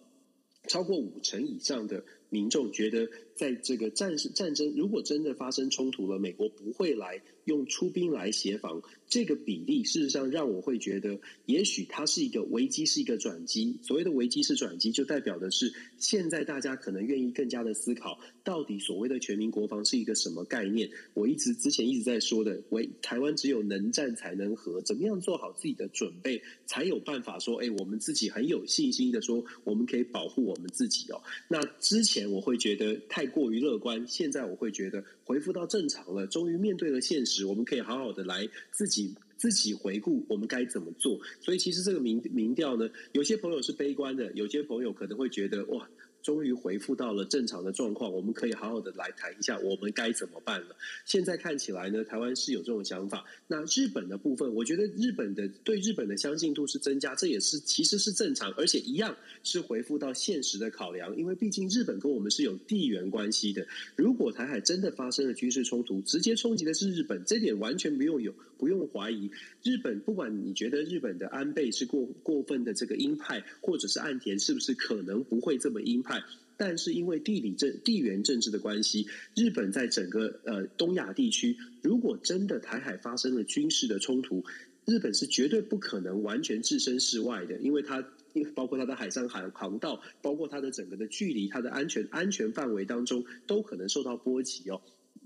[0.67, 8.81] 超过五成以上的民众觉得，在这个战事战争如果真的发生冲突了，美国不会来用出兵来协防。
[9.07, 13.77] 这个比例事实上让我会觉得，也许它是一个危机，是一个转机。
[13.81, 20.89] 所谓的危机是转机，就代表的是现在大家可能愿意更加的思考，到底所谓的全民国防是一个什么概念。
[21.13, 31.21] 我一直之前一直在说的，为台湾只有能战才能和，怎么样做好自己的准备，才有办法说，哎，我们自己很有信心的说，我们可以保护我们自己哦。
[31.47, 39.15] 那之前我会觉得太过于乐观，现在我会觉得恢复到正常了，终于面对了现实，我们可以好好的来自己。
[39.37, 45.87] 自己回顾我们该怎么做，所以其实这个民民调呢，有些朋友是悲观的，有些朋友可能会觉得哇，
[46.27, 50.75] 终于恢复到了正常的状况，我们可以好好的来谈一下我们该怎么办了。
[51.05, 53.23] 现在看起来呢，台湾是有这种想法。
[53.47, 63.65] 那日本的部分，我觉得日本的对日本的相信度是增加，这也是其实是正常，而且一样是回复到现实的考量，因为毕竟日本跟我们是有地缘关系的。
[63.95, 69.31] 如果台海真的发生了军事冲突，直接冲击的是日本，这点完全不用有不用怀疑。
[69.67, 76.23] 日本不管你觉得日本的安倍是过过分的这个鹰派，或者是岸田是不是可能不会这么鹰派，
[76.55, 84.45] 但是因为地理政地缘政治的关系，日本在整个呃东亚地区，如果真的台海发生了军事的冲突，
[84.85, 88.01] 日本是绝对不可能完全置身事外的，因为它
[88.55, 94.81] 包括它的海上航航道，包括它的整个的距离，它的安全安全范围当中都可能受到波及哦，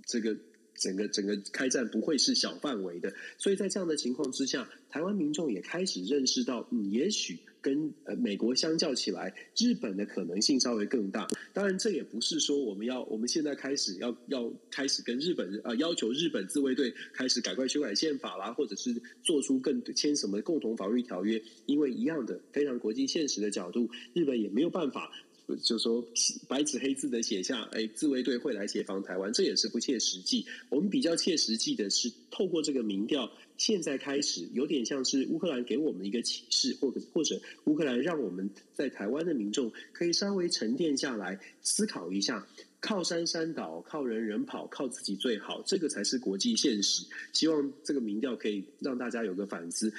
[0.08, 0.36] 这个。
[0.82, 11.28] 整个整个开战不会是小范围的，所以在这样的情况之下，台湾民众也开始认识到，嗯，也许跟呃美国相较起来，日本的可能性稍微更大。
[11.54, 18.92] 当然，这也不是说我们要我们现在开始要要开始跟日本呃要求日本自卫队开始赶快修改宪法啦，或者是
[19.22, 25.12] 做出更签什么共同防御条约，因为一样的非常国际现实的角度，日本也没有办法。
[25.56, 26.06] 就说
[26.48, 30.46] 白纸黑字的写下，哎，自卫队会来协防台湾，这也是不切实际。
[30.70, 42.48] 我们比较切实际的是，透过这个民调，现在开始有点像是乌克兰给我们一个启示，或者或者乌克兰让我们在台湾的民众可以稍微沉淀下来，思考一下，
[42.80, 47.06] 靠山山倒，靠人人跑，靠自己最好，这个才是国际现实。
[47.34, 49.92] 希望这个民调可以让大家有个反思。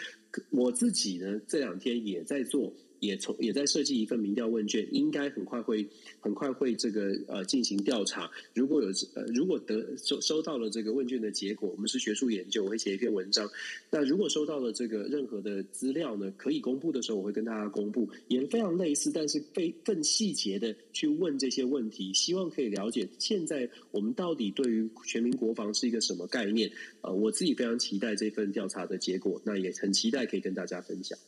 [0.51, 2.73] 我自己呢，这两天也在做。
[3.03, 5.85] 也从也在设计一份民调问卷，应该很快会
[6.21, 8.31] 很快会这个呃进行调查。
[8.55, 13.51] 如果有呃如果得收收到了这个问卷的结果，我们是学术研究，我会写一篇文章。
[13.91, 26.71] 那如果收到了这个任何的资料呢，可以公布的时候，我会跟大家公布，也非常类似，但是非更细节的去问这些问题，希望可以了解现在我们到底对于全民国防是一个什么概念。
[27.01, 31.19] 呃，我自己非常期待这份调查的结果，那也很期待可以跟大家分享。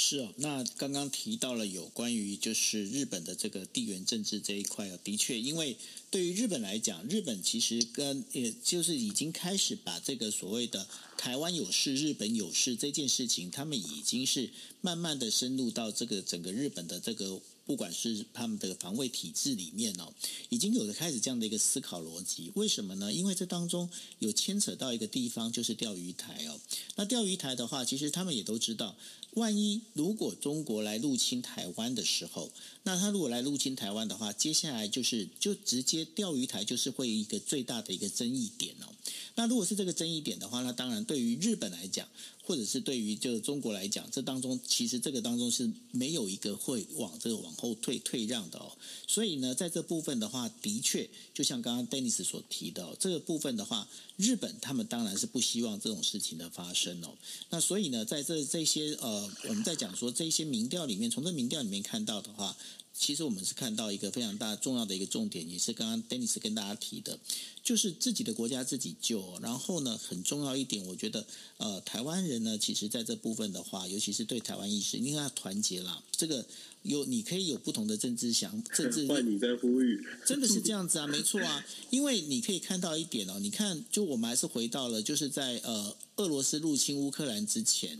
[0.00, 5.76] 是哦，那刚刚提到了有关于就是日本的这个地缘政治这一块啊，的确，因为
[6.10, 14.48] 对于日本来讲，日本其实跟也就是已经开始把这个所谓的台湾有事、日本有事这件事情，他们已经是
[14.80, 17.42] 慢慢的深入到这个整个日本的这个。
[17.66, 20.12] 不管是他们的防卫体制里面哦，
[20.48, 22.50] 已经有了开始这样的一个思考逻辑。
[22.56, 23.12] 为什么呢？
[23.12, 26.58] 因为这当中有牵扯到一个地方，就是钓鱼台哦。
[26.96, 28.96] 那钓鱼台的话，其实他们也都知道，
[29.34, 32.50] 万一如果中国来入侵台湾的时候，
[32.82, 38.92] 那他如果来入侵台湾的话，接下来就是就直接钓鱼台就是会一个最大的一个争议点哦。
[39.34, 42.06] 那如果是这个争议点的话，那当然对于日本来讲。
[42.42, 48.72] 或者是对于就中国来讲，这当中其实这个当中是没有一个会往这个往后退退让的哦。
[49.06, 57.14] 所以呢，在这部分的话，的确就像刚刚 Dennis 所提的，这个部分的话，日本他们当然是不希望这种事情的发生哦。
[57.50, 62.56] 那所以呢，在这这些呃，我们在讲说这些民调里面，从这民调里面看到的话。
[63.00, 67.18] 其实我们是看到一个非常大重要的一个重点，也是刚刚 Dennis 跟大家提的，
[67.64, 69.24] 就是自己的国家自己救。
[69.40, 76.02] 然后呢，很重要一点，我觉得呃，台湾人呢，其实在这部分的话，尤其是对台湾意识，应该要团结啦。
[76.14, 76.44] 这个
[76.82, 81.64] 有你可以有不同的政治想政治， 换你在呼吁，真的是这样子啊，没错啊。
[81.88, 87.98] 因为你可以看到一点哦，你看，就我们还是回到了，就是在呃，俄罗斯入侵乌克兰之前。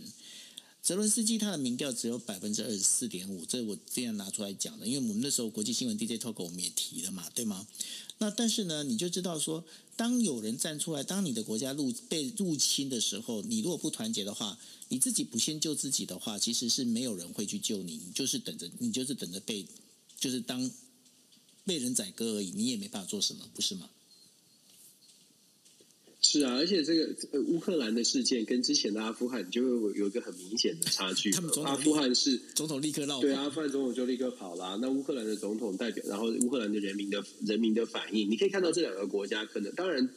[0.81, 7.67] 泽伦斯基他的民调只有百分之二十四点五，这我这样拿出来讲的，因为我们那时候国际新闻 DJ Talk 我们也提了嘛，对吗？
[8.17, 9.63] 那但是呢，你就知道说，
[9.95, 14.57] 当有人站出来，当你的国家入被入侵的时候，你如果不团结的话，
[14.89, 19.65] 你自己不先救自己的话，其实是没有人会去救你，你就是等着，你就是等着被，
[20.19, 20.71] 就是当
[21.63, 23.87] 被人宰割而已，你也没办法做什么，不是吗？
[26.21, 31.31] 是啊，而且这个呃乌克兰的事件跟之前的阿富汗就会有一个很明显的差距。
[31.31, 34.77] 他们阿富汗是总统立刻闹对，阿富汗总统就立刻跑了。
[34.81, 40.09] 那乌克兰的总统代表，然后乌克兰的人民的人民的反应，你可以看到这两个国家可能当然。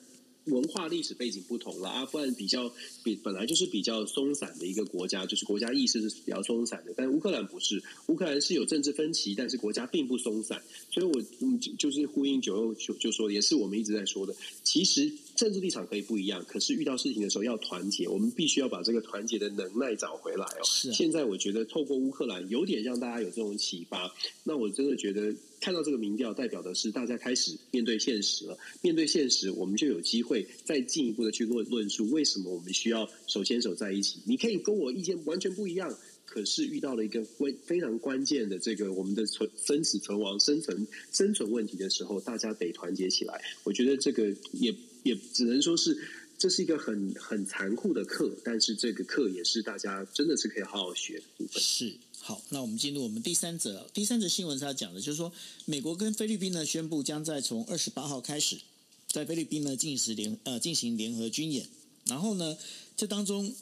[0.49, 2.71] 文化历史背景不同了，阿富汗比较
[3.03, 6.93] 比本来就是比较松散的一个国家，就是国家意识是比较松散的。
[6.95, 10.63] 但乌克兰不是，乌克兰是有政治分歧，但是国家并不松散。
[10.91, 20.65] 所以我嗯就是呼应九六就就说，也是我们一直在说的，其实政治立场可以不一样，可是遇到事情的时候要团结，我们必须要把这个团结的能耐找回来哦。
[20.65, 20.93] 是啊。
[20.93, 24.13] 现在我觉得透过乌克兰有点让大家有这种启发，
[24.45, 25.35] 那我真的觉得。
[25.61, 28.59] 看到这个民调，代表的是大家开始面对现实了。
[28.83, 34.21] 面对现实，我们就有机会再进一步的去论论述，为什么我们需要手牵手在一起。
[34.27, 43.41] 你可以跟我意见完全不一样，可是遇到了一个关非常关键的这个我们的存生死存亡、生存生存问题的时候，大家得团结起来。
[43.63, 44.71] 我觉得这个也
[45.05, 45.97] 也只能说是
[46.37, 51.63] 这是一个很很残酷的课，但是这个课也是大家真的是可以好好学的部分。
[51.63, 51.97] 是。
[52.19, 53.89] 好，那我们进入我们第三则。
[53.95, 55.33] 第三则新闻是要讲的，就是说
[55.65, 58.59] 美国跟菲律宾呢宣布将在从二十八号开始
[59.07, 61.69] 在菲律宾呢进行联呃进行联合军演，
[62.07, 62.59] 然后呢
[62.97, 63.55] 这当中。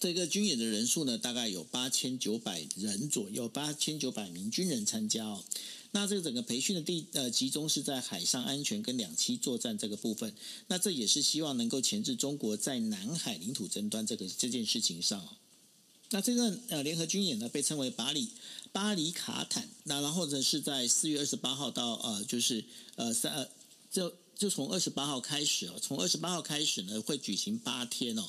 [0.00, 5.44] 这个军演的人数呢，大概有八千九百人左右，八千九百名军人参加哦。
[5.92, 10.34] 那这个整个培训的地呃集中是在海上安全跟两栖作战这个部分。
[10.66, 15.36] 那这也是希望能够钳制中国在南海领土争端这个这件事情上。
[16.10, 18.28] 那这个呃联合军演呢，被称为巴里
[18.72, 19.68] 巴里卡坦。
[19.84, 22.64] 那然后呢，是在四月二十八号到呃就是
[22.96, 23.48] 呃三呃
[23.90, 24.12] 就。
[24.34, 28.24] 就从二十八号开始哦，从二十八号开始呢，会举行八天哦。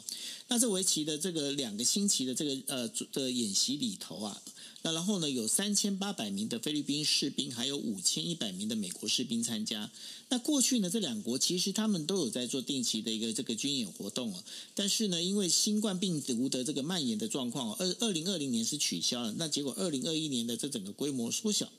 [0.47, 4.39] 那这为期的这个两个星期的这个呃的演习里头啊，
[4.85, 9.89] 那然后呢，有三千八百名的菲律宾士兵，还有五千一百名的美国士兵参加。
[10.27, 14.43] 那过去呢，这两国其实他们都有在做定期的一个这个军演活动哦。
[14.75, 21.71] 但是呢，因为新冠病毒的这个蔓延的状况，二二零二零年是取消了，那结果二零二一年的这整个规模缩小。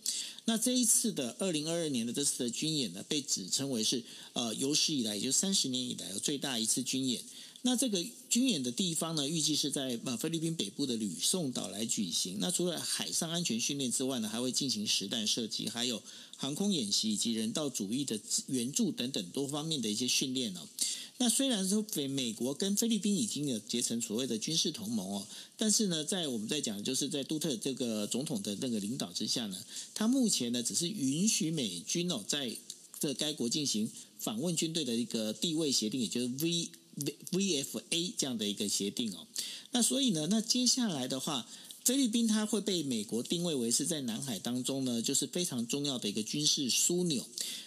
[0.47, 7.21] 那这一次的二零二二年的这次的军演呢，被指称为是呃有史以来，也就三十年以来最大一次军演。
[7.67, 12.37] 那这个军演的地方呢，预计是在呃菲律宾北部的吕宋岛来举行。
[12.39, 16.03] 那除了海上安全训练之外呢，还会进行实弹射击，还有
[16.37, 20.61] 航空演习以及人道主义的援助等等多方面的一些训练哦。
[21.17, 29.57] 那虽然说美美国跟菲律宾已经有结成所谓的军事同盟哦，但是呢，在我们在讲就是在杜特这个总统的那个领导之下呢，
[29.95, 32.55] 他目前呢只是允许美军哦在
[33.01, 36.69] 这该国进行访问军队的一个地位协定，也就是 V V
[37.33, 39.27] VFA 这样的一个协定哦。
[39.73, 41.47] 那所以呢，那接下来的话，
[41.85, 47.27] 菲律宾它会被美国定位为是在南海当中呢，就是非常重要的一个军事枢纽。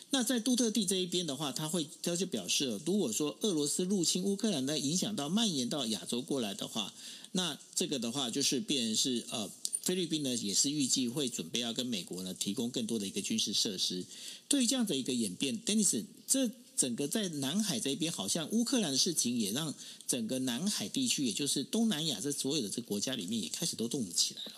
[0.09, 6.93] 那在杜特地这一边的话，他会他就表示，如果说俄罗斯入侵乌克兰呢，影响到蔓延到亚洲过来的话，
[7.33, 14.05] 那这个的话就是变成是呃，菲律宾呢也是预计会准备要跟美国呢提供更多的一个军事设施。
[14.47, 19.73] 对于这样的一个演变，Dennis，这整个在南海这边，好像乌克兰的事情也让
[20.07, 24.51] 整个南海地区，也就是东南亚这所有的这国家里面，也开始都动起来了。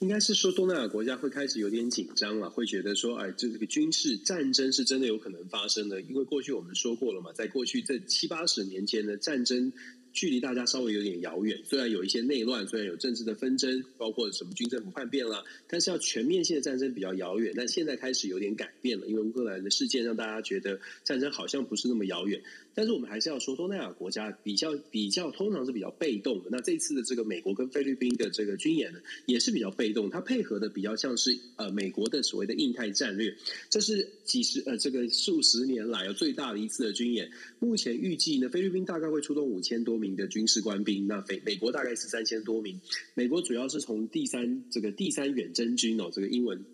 [0.00, 6.00] 应该是说，东南亚国家会开始有点紧张了，会觉得说，哎，这这个军事战争是真的有可能发生的。
[6.00, 9.72] 因为过去我们说过了嘛，在过去这七八十年间呢战争。
[10.12, 17.52] 距离大家稍微有点遥远，虽然有一些内乱，虽然有政治的纷争，包括什么军政府叛变了，但是要全面性的战争比较遥远。
[17.56, 22.42] 但现在开始有点改变了，因为乌克兰的事件让大家觉得战争好像不是那么遥远。
[22.74, 26.48] 但是我们还是要说，东南亚国家比较比较通常是比较被动的。
[26.50, 33.36] 那这次的这个美国跟菲律宾的这个军演呢，也是比较被动，它配合的比较像是呃美国的所谓的印太战略。
[33.68, 37.28] 这是几十呃这个数十年来最大的一次的军演。
[37.58, 40.08] 目前预计呢，菲律宾大概会出动五千多名。
[40.18, 42.80] 的军事官兵，那美美国大概是三千多名。
[43.14, 46.64] 美国主要是从第三这个第三远征军哦，这个英文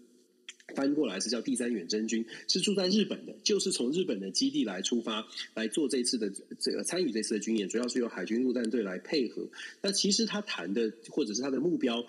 [0.74, 9.50] 翻过来是叫第三远征军，是住在日本的，就是从日本的基地来出发来做这次的这个参与这次的军演，主要是由海军陆战队来配合。
[9.82, 12.06] 那其实他谈的或者是他的目标。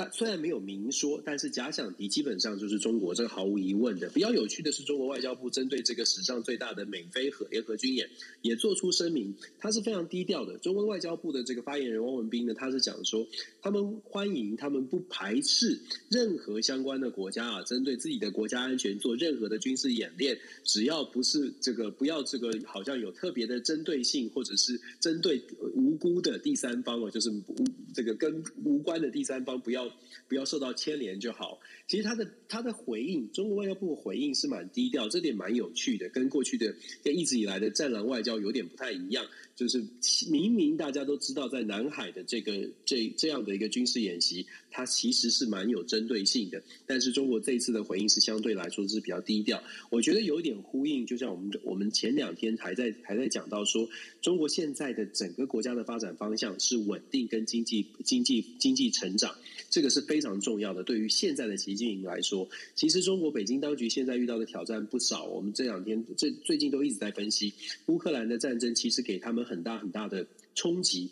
[0.00, 4.08] 但虽然没有明说，但是假想敌基本上就是中国，这个毫无疑问的。
[4.08, 8.08] 比较有趣的是，中国外交部针对这个史上最大的美菲和联合军演，
[8.40, 10.56] 也做出声明，他是非常低调的。
[10.56, 13.28] 中国外交部的这个发言人汪文斌呢，他是讲说，
[13.60, 25.42] 他们欢迎，他们不排斥任何相关的国家啊，针对自己的国家安全做任何的军事演练，只要不是这个，不要这个好像有特别的针对性，或者是针对
[25.74, 27.54] 无辜的第三方啊，就是无
[27.92, 29.89] 这个跟无关的第三方，不要。
[30.28, 31.60] 不要受到牵连就好。
[31.86, 39.26] 其实他的他的回应，中国外交部回应是蛮低调，这点蛮有趣的，跟过去的跟一直以来的战狼外交有点不太一样。
[39.56, 39.84] 就是
[40.30, 46.62] 明明大家都知道，在南海的这个这这样的一个军事演习，它其实是蛮有针对性的。
[46.86, 49.62] 但是中国这一次的回应是相对来说是比较低调。
[49.90, 53.88] 我觉得有点呼应，就像我们我们前两天还在还在讲到说，
[54.22, 59.34] 中国现在的整个国家的发展方向是稳定跟经济经济经济成长，
[59.68, 60.84] 这个是非常重要的。
[60.84, 65.24] 对于现在的习近平来说，其实中国北京当局现在遇到的挑战不少。
[65.24, 67.52] 我们这两天这最近都一直在分析
[67.86, 69.40] 乌克兰的战争，其实给他们。
[69.50, 71.10] 很大很大的冲击，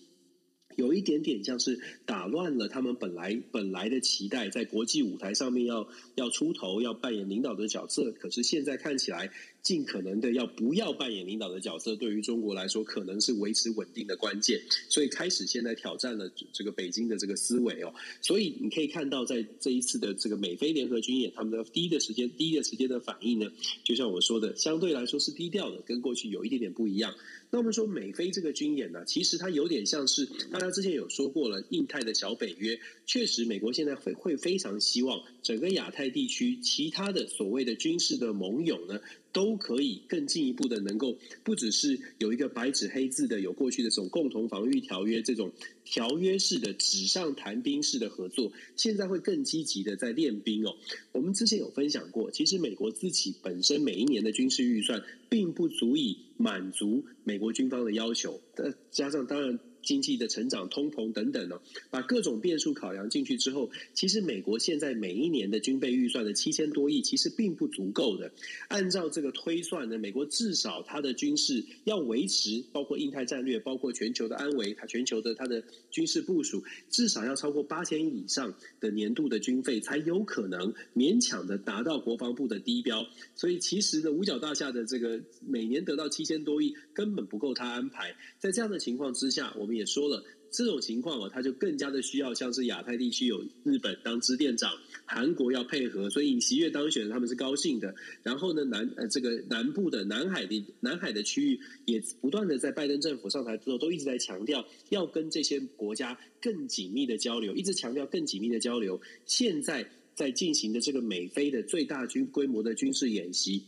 [0.78, 8.12] 有一点点像是打乱了他们本来本来的期待，在国际舞台上面要要出头，要扮演领导的角色。
[8.12, 9.28] 可是现在看起来，
[9.60, 14.62] 尽可能的要不要扮演领导的角色，对于中国来说，可能是维持稳定的关键。
[14.88, 17.92] 所以开始现在挑战了这个北京的这个思维哦。
[18.20, 23.50] 所以你可以看到，在这一次的这个美菲联合军演，他们的第一个时间、第一个时间的反应呢，
[23.82, 27.12] 就像我说的，相对来说是低调的，跟过去有一点点不一样。
[27.50, 32.78] 那我们说美菲这个军演呢，其实它有点像是大家之前有说过了，印太的小北约。
[33.06, 39.00] 确实，美国现在会会非常希望整个亚太地区其他的所谓的军事的盟友呢，
[39.32, 45.50] 都可以更进一步的能够不只是有一个白纸黑字的有过去的这种共同防御条约这种
[45.90, 50.76] 条约式的纸上谈兵式的合作，现在会更积极的在练兵哦。
[51.12, 59.58] 我们之前有分享过，其实美国自己本身每一年的军事预算并不足以满足美国军方的要求，呃，加上当然。
[59.88, 61.58] 经济的成长、通膨等等呢，
[61.88, 68.30] 把各种变数考量进去之后，其实美国现在每一年的军备预算的七千多亿，其实并不足够的。
[68.68, 83.06] 按照这个推算呢，美国至少它的军事要维持，包括印太战略，包括全球的安危，它全球的它的军事部署，至少要超过八千亿以上的年度的军费，才有可能勉强的达到国防部的低标。
[83.34, 88.14] 所以，其实呢，五角大厦的这个每年得到七千多亿，根本不够他安排。
[88.38, 89.77] 在这样的情况之下，我们。
[89.78, 94.72] 也说了这种情况哦，他就更加的需要像是亚太地区有日本当支店长，
[95.04, 97.94] 韩国要配合，所以尹锡悦当选他们是高兴的。
[98.22, 109.00] 然后呢，南呃这个南部的南海的南海的区域也不断的在拜登政府上台之后，都一直在强调要跟这些国家更紧密的交流，一直强调更紧密的交流。
[109.26, 113.62] 现在在进行的这个美菲的最大军规模的军事演习。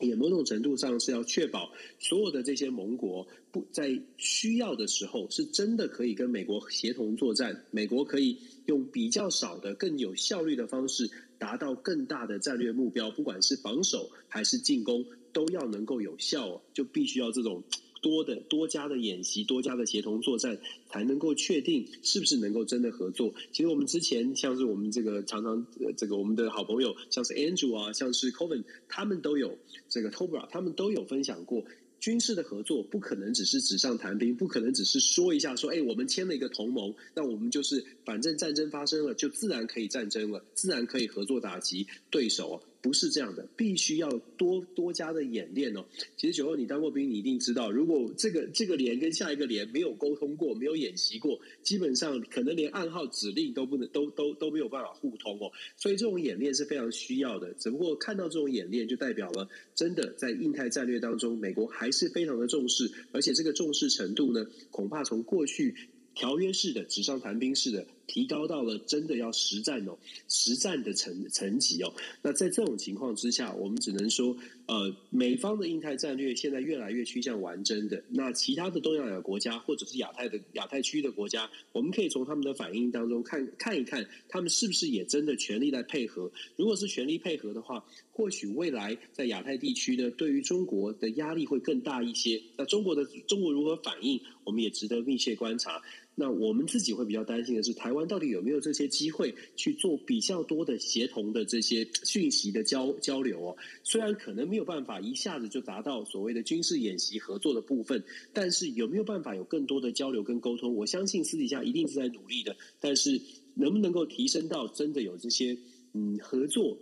[0.00, 7.64] 也某种程度上是要确保所有的这些盟国不在需要的时候，是真的可以跟美国协同作战。
[7.70, 17.62] 美国可以用比较少的、更有效率的方式，达到更大的战略目标，不管是防守还是进攻，都要能够有效，就必须要这种。
[18.00, 23.34] 多的多家的演习，多家的协同作战，才能够确定是不是能够真的合作。
[23.52, 31.64] 其实我们之前像是我们这个常常这个我们的好朋友，像是 Andrew 啊，像是 Coven，他们都有这个 Tobra，他们都有分享过。
[32.00, 42.62] 军事的合作不可能只是纸上谈兵，不可能只是说一下说，哎，我们签了一个同盟，那我们就是反正战争发生了，就自然可以战争了，自然可以合作打击对手。
[42.80, 45.84] 不是这样的，必须要多多加的演练哦。
[46.16, 55.50] 其实九号你当过兵，你一定知道，如果这个这个连跟下一个连没有沟通过，没有演习过，基本上可能连暗号指令都不能，都都都没有办法互通哦。
[55.76, 57.52] 所以这种演练是非常需要的。
[57.54, 65.74] 只不过看到这种演练，就代表了真的在印太战略当中，美国还是非常的重视，而且这个重视程度呢，恐怕从过去
[66.14, 67.86] 条约式的纸上谈兵式的。
[68.08, 69.96] 提高到了真的要实战哦，
[70.28, 71.92] 实战的层层级哦。
[72.22, 74.36] 那在这种情况之下，我们只能说，
[74.66, 78.02] 呃，美方的印太战略现在越来越趋向完整的。
[78.08, 86.32] 那其他的东南亚国家或者是亚太的亚太区的国家，我们可以从他们的反应当中看看一看，他们是不是也真的全力来配合。
[86.56, 92.42] 如果是全力配合的话，或许未来在亚太地区呢，对于中国的压力会更大一些。
[92.56, 95.82] 那中国的中国如何反应，我们也值得密切观察。
[96.20, 103.56] 那我们自己会比较担心的是，台湾到底有没有这些机会去做比较多的协同的这些讯息的交交流哦？
[103.84, 108.02] 虽然可能没有办法一下子就达到所谓的军事演习合作的部分，
[108.32, 110.74] 但是有没有办法有更多的交流跟沟通？
[110.74, 112.56] 我相信私底下一定是在努力的。
[112.80, 113.20] 但是
[113.54, 115.56] 能不能够提升到真的有这些
[115.92, 116.76] 嗯合作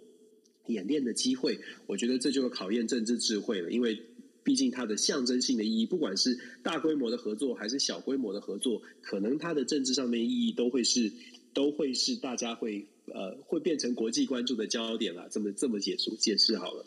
[0.68, 1.60] 演练的机会？
[1.86, 4.00] 我觉得这就是考验政治智慧了，因为。
[4.46, 11.12] 毕竟它的象征性的意义，不管是大规模的合作还是小规模的合作，可能它的政治上面意义都会是
[11.52, 15.28] 都会是大家会呃会变成国际关注的焦点了。
[15.32, 16.86] 这么这么解释解释好了。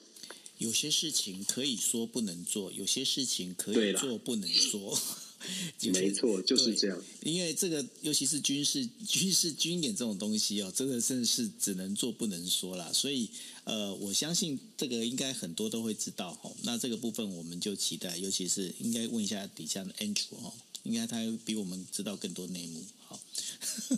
[0.58, 4.98] 有些事情可以说不能做，有些事情可以做不能说。
[5.94, 7.02] 没错，就是这样。
[7.24, 12.92] 因为这个，尤其是军事、 军事军演这种东西哦，真的真的是只能做不能说啦。
[12.94, 13.30] 所以，
[13.64, 16.56] 呃，我相信这个应该很多都会知道哦。
[16.64, 22.84] 那这个部分我们就期待，尤其是应该问一下底下的 Andrew 哈，应该他比我们知道更多内幕。
[23.08, 23.20] 好，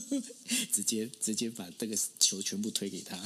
[0.71, 3.19] 直接直接把这个球全部推给他。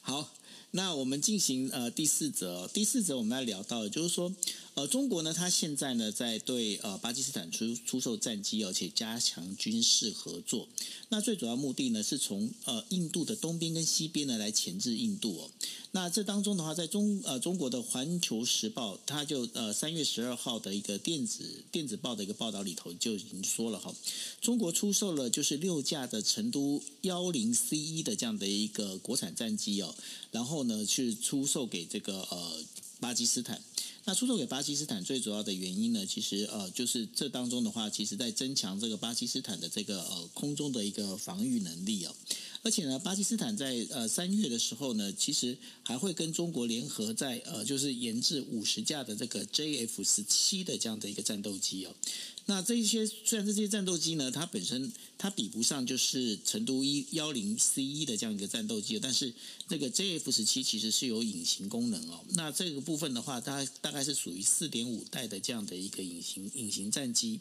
[0.00, 0.34] 好，
[0.76, 4.34] 那我们进行呃第四则，第四则我们要聊到的就是说。
[4.74, 10.66] 呃，中国呢，它现在呢在对呃巴基斯坦出出售战机，而且加强军事合作。
[11.10, 15.50] 那最主要目的呢，是从呃印度的东边跟西边呢来钳制印度哦。
[15.94, 23.94] 那这当中的话，在中呃中国的《环球时报》，它就呃三月十二号的一个电子电子报的一个报道里头就已经说了哈，
[24.40, 29.94] 中国出售了就是六架的成都幺零 C 一的这样的一个国产战机哦，
[30.32, 32.64] 然后呢去出售给这个呃。
[33.00, 33.60] 巴基斯坦。
[34.06, 42.14] 那出售给巴基斯坦最主要的原因呢，其实呃，就是这当中的话，其实在增强这个巴基斯坦的这个呃空中的一个防御能力哦。
[42.64, 51.94] 而且呢，巴基斯坦在呃三月的时候呢，其实还会跟中国联合在呃，就是研制五十架的这个 JF 十七的这样的一个战斗机哦。
[52.46, 59.32] 那这一些虽然这些战斗机呢，它本身它比不上就是成都一幺零 C 一的这样一个战斗机，但是
[59.68, 62.24] 这个 JF 十七其实是有隐形功能哦。
[62.30, 67.40] 那这个部分的话，它大概是属于四点五代的这样的一个隐形隐形战机。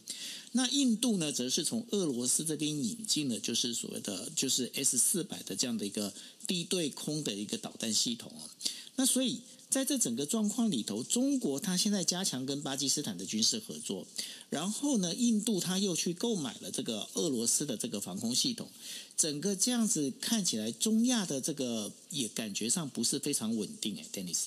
[0.53, 6.13] 那印度呢，则是从俄罗斯这边引进了就是所谓的就是 S 四百的这样的一个
[6.47, 8.49] 地对空的一个导弹系统哦。
[8.95, 9.41] 那所以。
[9.73, 14.05] 在这整个状况里头，中国它现在加强跟巴基斯坦的军事合作，
[14.51, 18.69] 然后呢，印度它又去购买了这个俄罗斯的这个防空系统，
[19.17, 24.43] 整个这样子看起来，中亚的这个也感觉上不是非常稳定哎，Dennis。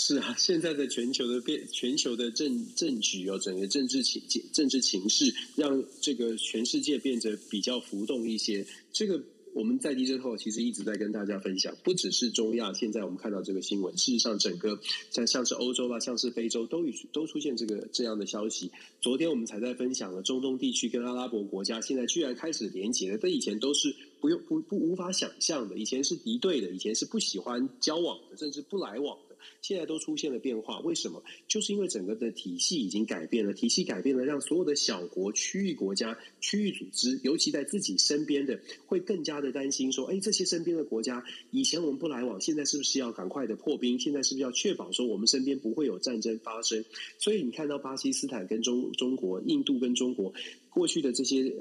[0.00, 9.22] 是啊，现在的全球的变，全球的政政局哦，整个政治情政治情势，让这个全世界变得比较浮动一些，这个。
[9.52, 14.78] 我们在地震后其实一直在跟大家分享，不只是中亚，现在我们看到这个新闻，事实上整个
[15.10, 18.70] 像像是欧洲吧，像是非洲都已都出现这个这样的消息。
[19.00, 29.18] 昨天我们才在分享了中东地区跟阿拉伯国家现在居然开始连结了，这以前都是不用不不无法想象的，以前是敌对的，以前是不喜欢交往的，甚至不来往。
[29.62, 31.22] 现在都出现了变化，为什么？
[31.48, 43.98] 就是因为整个的体系已经改变了，体系改变了，让所有的小国、区域国家、区域组织，尤其在自己身边的，会更加的担心说：哎，这些身边的国家，以前我们不来往，现在是不是要赶快的破冰？
[43.98, 46.84] 现在是不是要确保说我们身边不会有战争发生？
[47.18, 50.32] 所以你看到巴基斯坦跟中中国、印度跟中国。
[50.70, 51.52] 过去的这些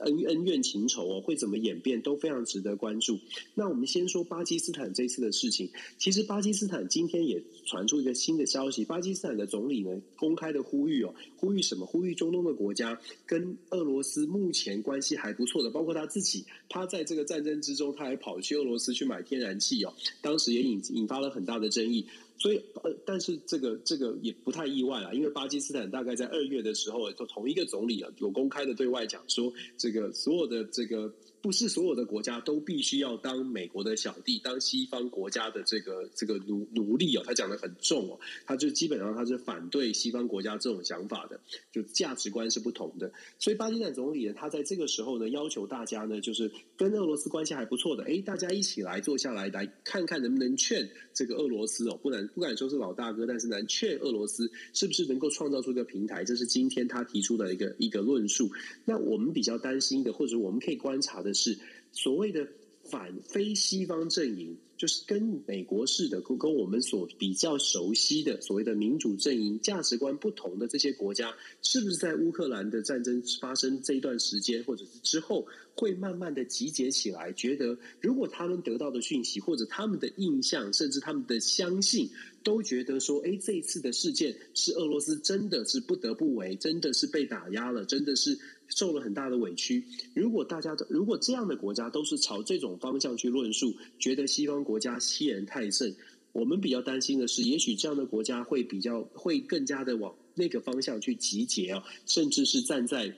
[0.00, 3.18] 恩恩怨情仇哦，会怎么演变都非常值得关注。
[3.54, 5.70] 那我们先说巴基斯坦这次的事情。
[5.98, 11.86] 其实巴基斯坦今天也传出一个新的消息，巴基斯坦的总理呢公开的呼吁哦，呼吁什么？
[11.86, 22.06] 呼吁中东的国家跟俄罗斯目前关系还不错的，包括他自己，他在这个战争之中，他还跑去俄罗斯去买天然气哦，当时也引引发了很大的争议。
[22.38, 31.12] 所以，呃，但是这个这个也不太意外啊，因为巴基斯坦大概在二月的时候，就同一个总理啊，有公开的对外讲说，这个所有的这个。
[31.46, 37.22] 不是所有的国家都必须要当美国的小弟，当西方国家的这个这个奴奴隶哦。
[37.24, 41.38] 他讲的很重哦，他就基本上他是反对西方国家这种想法的，
[41.70, 43.12] 就价值观是不同的。
[43.38, 56.24] 所以巴基斯坦总理呢，他在这个时候呢，要求大家呢，就是跟俄罗斯关系还不错的，哎，大家一起来坐下来，来看看能不能劝这个俄罗斯哦，不能不敢说是老大哥，但是能劝俄罗斯是不是能够创造出一个平台？
[56.24, 58.50] 这是今天他提出的一个一个论述。
[58.84, 61.35] 那我们比较担心的，或者我们可以观察的。
[61.36, 61.56] 是
[61.92, 62.48] 所谓的
[62.82, 82.08] 反非西方阵营，就是跟美国似的，跟跟我们所比较熟悉的所谓的民主阵营价值观不同的这些国家，是不是在乌克兰的战争发生这一段时间，或者是之后，会慢慢的集结起来，觉得如果他们得到的讯息，或者他们的印象，甚至他们的相信，
[82.44, 88.38] 都觉得说，哎，这一次的事件是俄罗斯真的是不得不为，真的是被打压了，真的是。
[88.68, 89.84] 受了很大的委屈。
[90.14, 95.94] 如果大家的，如果这样的国家都是朝这种方向去论述，觉得西方国家欺人太甚，
[96.32, 103.14] 我们比较担心的是，也许这样的国家会比较会更加的往那个方向去集结哦，甚至是站在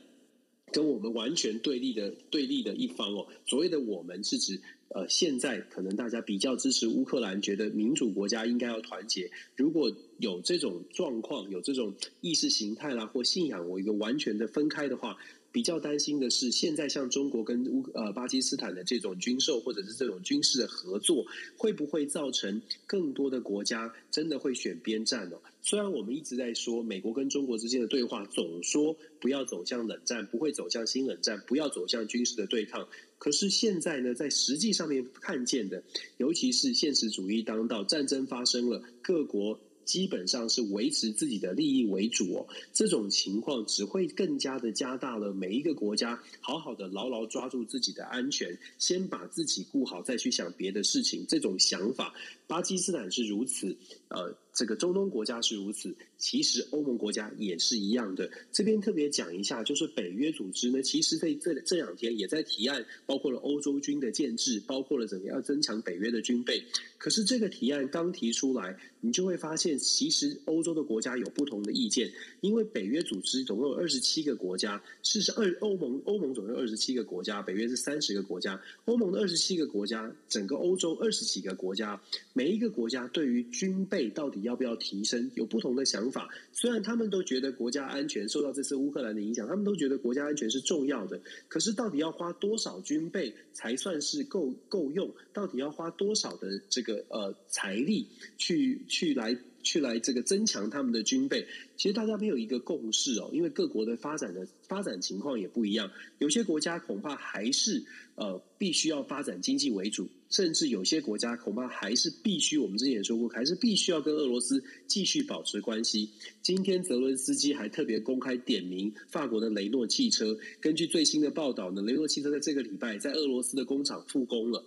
[0.73, 3.27] 跟我们完全对立的对立的一方哦。
[3.47, 4.61] 所谓的我们是指。
[4.91, 9.31] 呃，现在可能大家比较支持乌克兰，觉得民主国家应该要团结。
[9.55, 11.93] 如果有这种状况，有这种
[12.23, 15.15] 意识形态啦或信仰，我一个完全的分开的话，
[15.51, 21.27] 比较担心的是，现在像中国跟乌呃巴基斯坦的这种军售或者是这种军事的合作，
[21.57, 25.37] 会不会造成更多的国家真的会选边站呢？
[25.63, 32.89] 虽然我们一直在说美国跟中国之间的对话，总说不要走向冷战，不会走向新冷战，不要走向军事的对抗。
[33.19, 35.83] 可是现在呢，在实际上面看见的，
[36.19, 39.59] 尤其是现实主义当道，战争发生了，各国
[39.89, 42.47] 基本上是维持自己的利益为主哦。
[42.75, 51.25] 这种情况只会更加的加大了每一个国家好好的牢牢抓住自己的安全，先把自己顾好，再去想别的事情。
[51.27, 52.13] 这种想法，
[52.47, 53.75] 巴基斯坦是如此，
[54.09, 54.37] 呃。
[54.59, 58.29] 这个中东国家是如此，其实欧盟国家也是一样的。
[58.51, 66.61] 这边特别讲一下，就是北约组织呢，其实在这这两天也在提案，包括了欧洲军的建制，包括了怎么样增强北约的军备。
[66.99, 82.03] 可是这个提案刚提出来，你就会发现，其实欧洲的国家有不同的意见，因为北约组织总共有二十七个国家，事实二欧盟欧盟总共有二十七个国家，北约是三十个国家，欧盟的二十七个国家，整个欧洲二十几个国家，
[82.33, 86.29] 每一个国家对于军备到底要不要提升，有不同的想法。
[86.53, 95.15] 虽然他们都觉得国家安全受到这次乌克兰的影响，他们都觉得国家安全是重要的，可是到底要花多少军备才算是够够用？
[95.33, 99.37] 到底要花多少的这个呃财力去去来？
[99.61, 101.47] 去来这个增强他们的军备，
[101.77, 105.91] 其实大家没有一个共识哦，因为各国的发展的发展情况也不一样。
[106.21, 107.85] 有些国家恐怕还是
[108.15, 116.11] 呃必须要发展经济为主，甚至有些国家恐怕还是必须，我们之前也说过，还是必须要跟俄罗斯继续保持关系。
[116.43, 124.65] 今天泽伦斯基还特别公开点名法国的雷诺汽车，根据最新的报道呢，雷诺汽车在这个礼拜在俄罗斯的工厂复工了。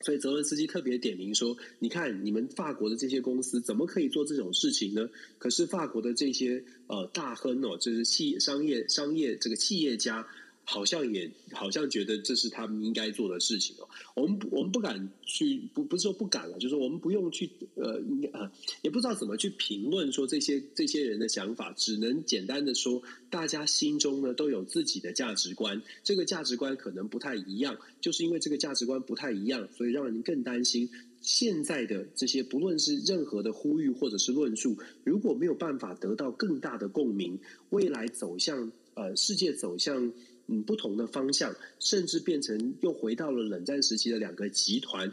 [0.00, 5.08] 所以泽伦斯基特别点名说：“你看，你们法国的这些公司怎么可以做这种事情呢？
[5.38, 10.26] 可是法国的这些呃大亨哦，就是企商业商业这个企业家。”
[10.64, 13.88] 好像也好像觉得这是他们应该做的事情哦。
[14.14, 18.50] 我们我们不敢去，不不是说不敢了，就是我们不用去呃，应该呃，
[18.82, 30.88] 也不知道怎么去评论说这些这些人的想法，只能简单的说，大家心中呢都有自己的价值观，这个价值观可能不太一样，就是因为这个价值观不太一样，所以让人更担心
[31.20, 37.38] 现在的这些不论是任何的呼吁或者是论述，如果没有办法得到更大的共鸣，
[37.70, 40.12] 未来走向呃世界走向。
[40.46, 45.10] 嗯，不同的方向，甚至变成又回到了冷战时期的两个集团，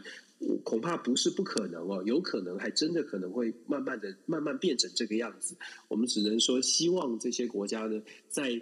[0.62, 5.56] 恐怕不是不可能哦，有可能还真的可能会慢慢的慢慢变成这个样子。
[5.88, 8.60] 我们只能说，希望这些国家呢，在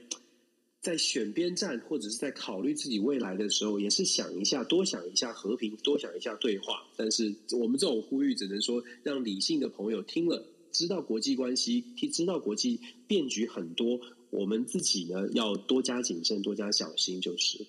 [0.80, 6.82] 在选边站或者是在考虑自己未来的时候，也是想一下，多想一下和平，多想一下对话。
[6.96, 14.00] 但是我们这种呼吁，只能说让理性的朋友听了，知道国际关系，知道国际变局很多。
[14.30, 17.66] 我们自己呢，要多加谨慎，多加小心，就是。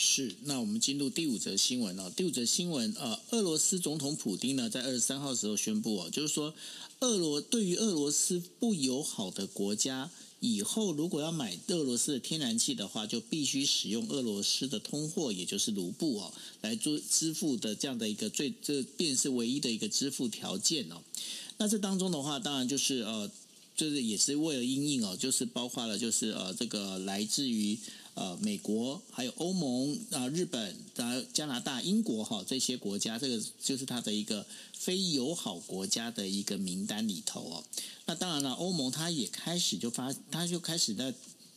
[0.00, 2.08] 是，那我们进入第五则新闻哦。
[2.14, 6.54] 第五则新闻，呃，俄罗斯总统普丁呢，在二十三号时候宣布哦，就是说，
[7.00, 21.02] 俄罗对于俄罗斯不友好的国家，以后如果要买俄罗斯的天然气的话，就必须使用俄罗斯的通货，也就是卢布哦，来做支付的这样的一个最这便是唯一的一个支付条件哦。
[21.56, 23.28] 那这当中的话，当然就是呃。
[23.78, 27.78] 就是也是为了因应哦，就是包括了就是呃这个来自于
[28.14, 34.44] 呃美国还有欧盟啊、日本啊、加拿大、英国哈这些国家，这个就是它的一个
[34.76, 37.64] 非友好国家的一个名单里头哦。
[38.06, 41.14] 那当然了，欧盟它也开始就发，它就开始在。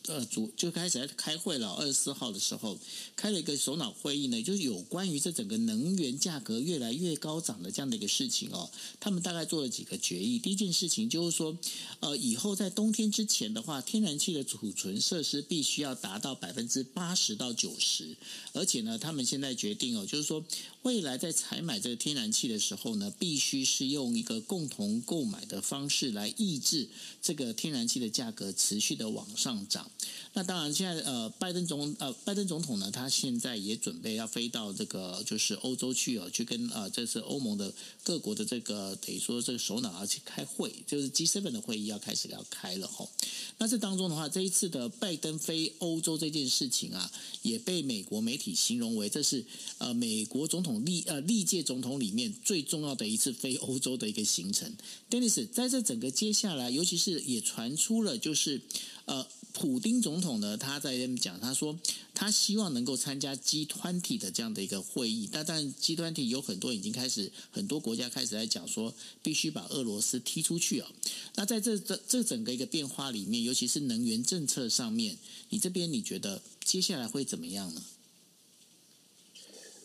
[0.08, 1.70] 呃，主就开始开会了。
[1.74, 2.78] 二十四号的时候，
[3.16, 8.70] 开了一个首脑会议呢，就是有关于这整个能源价格越来越高涨的这样的一个事情哦。
[9.00, 10.40] 他们大概做了几个决议。
[10.40, 11.56] 第一件事情就是说，
[12.00, 18.16] 呃，以后在冬天之前的话，天然气的储存设施必须要达到百分之八十到九十，
[18.54, 20.44] 而且呢，他们现在决定哦，就是说。
[20.84, 26.90] 未来在采买这个天然气的时候呢，必须是用一个共同购买的方式来抑制
[27.22, 29.92] 这个天然气的价格持续的往上涨。
[30.34, 43.10] 那当然，现在呃，拜登总呃，拜登总统呢，他现在也准备要飞到这个就是欧洲去哦，去跟呃，这次欧盟的各国的这个等于说这个首脑要去开会，就是 G7 的会议要开始要开了吼。
[43.58, 47.12] 那这当中的话，这一次的拜登飞欧洲这件事情啊，
[47.42, 49.44] 也被美国媒体形容为这是
[49.80, 54.74] 呃美国总统历呃历届总统里面最重要的一次飞欧洲的一个行程。
[55.10, 58.62] Dennis，在这整个接下来，尤其是也传出了就是
[59.06, 61.78] 呃普丁总统呢，他在那边讲，他说
[62.14, 65.30] 他希望能够参加 G 团体的这样的一个会议。
[65.32, 70.92] 但但 G 团体有很多已经开始，很多国家开始在讲说，必须把俄罗斯踢出去啊。
[71.36, 75.18] 那在这这这整个一个变化里面，尤其是能源政策上面，
[75.50, 77.84] 你这边你觉得接下来会怎么样呢？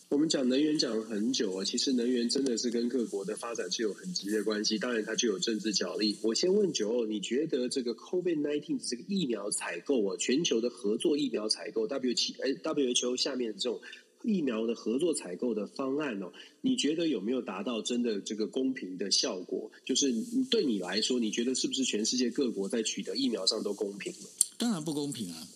[0.08, 6.16] 我们讲能源讲了很久啊，其实能源真的是跟各国的发展是有很直接关系，当然它具有政治角力。
[6.22, 13.80] 我先问九欧，你觉得这个 COVID-19 这个疫苗采购啊，全球的合作疫苗采购 W 七哎 WHO 下面的这种
[14.22, 19.70] 疫苗的合作采购的方案哦，你觉得有没有达到真的这个公平的效果？
[19.84, 20.14] 就是
[20.48, 24.28] 对你来说，你觉得是不是全世界各国在取得疫苗上都公平了？
[24.56, 25.48] 当然不公平啊！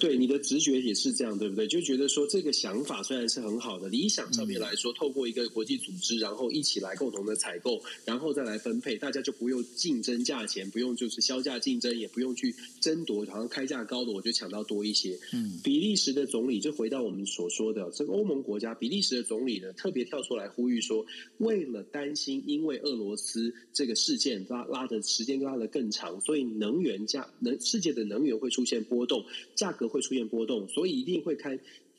[0.00, 1.66] 对，你的直觉也是这样，对不对？
[1.66, 15.18] 就觉得说这个想法虽然是很好的，理想上面来说，透过一个国际组织，然后一起来共同的采购，然后再来分配，大家就不用竞争价钱，不用就是销价竞争，也不用去争夺，好像开价高的我就抢到多一些。
[15.32, 21.04] 嗯，比利时的总理就回到我们所说的这个欧盟国家，比利时的总理呢特别跳出来呼吁说，
[21.38, 29.24] 为了担心因为俄罗斯这个事件拉拉的时间拉得更长，所以能源价能世界的能源会出现波动。
[29.54, 31.58] 价价格会出现波动，所以一定会开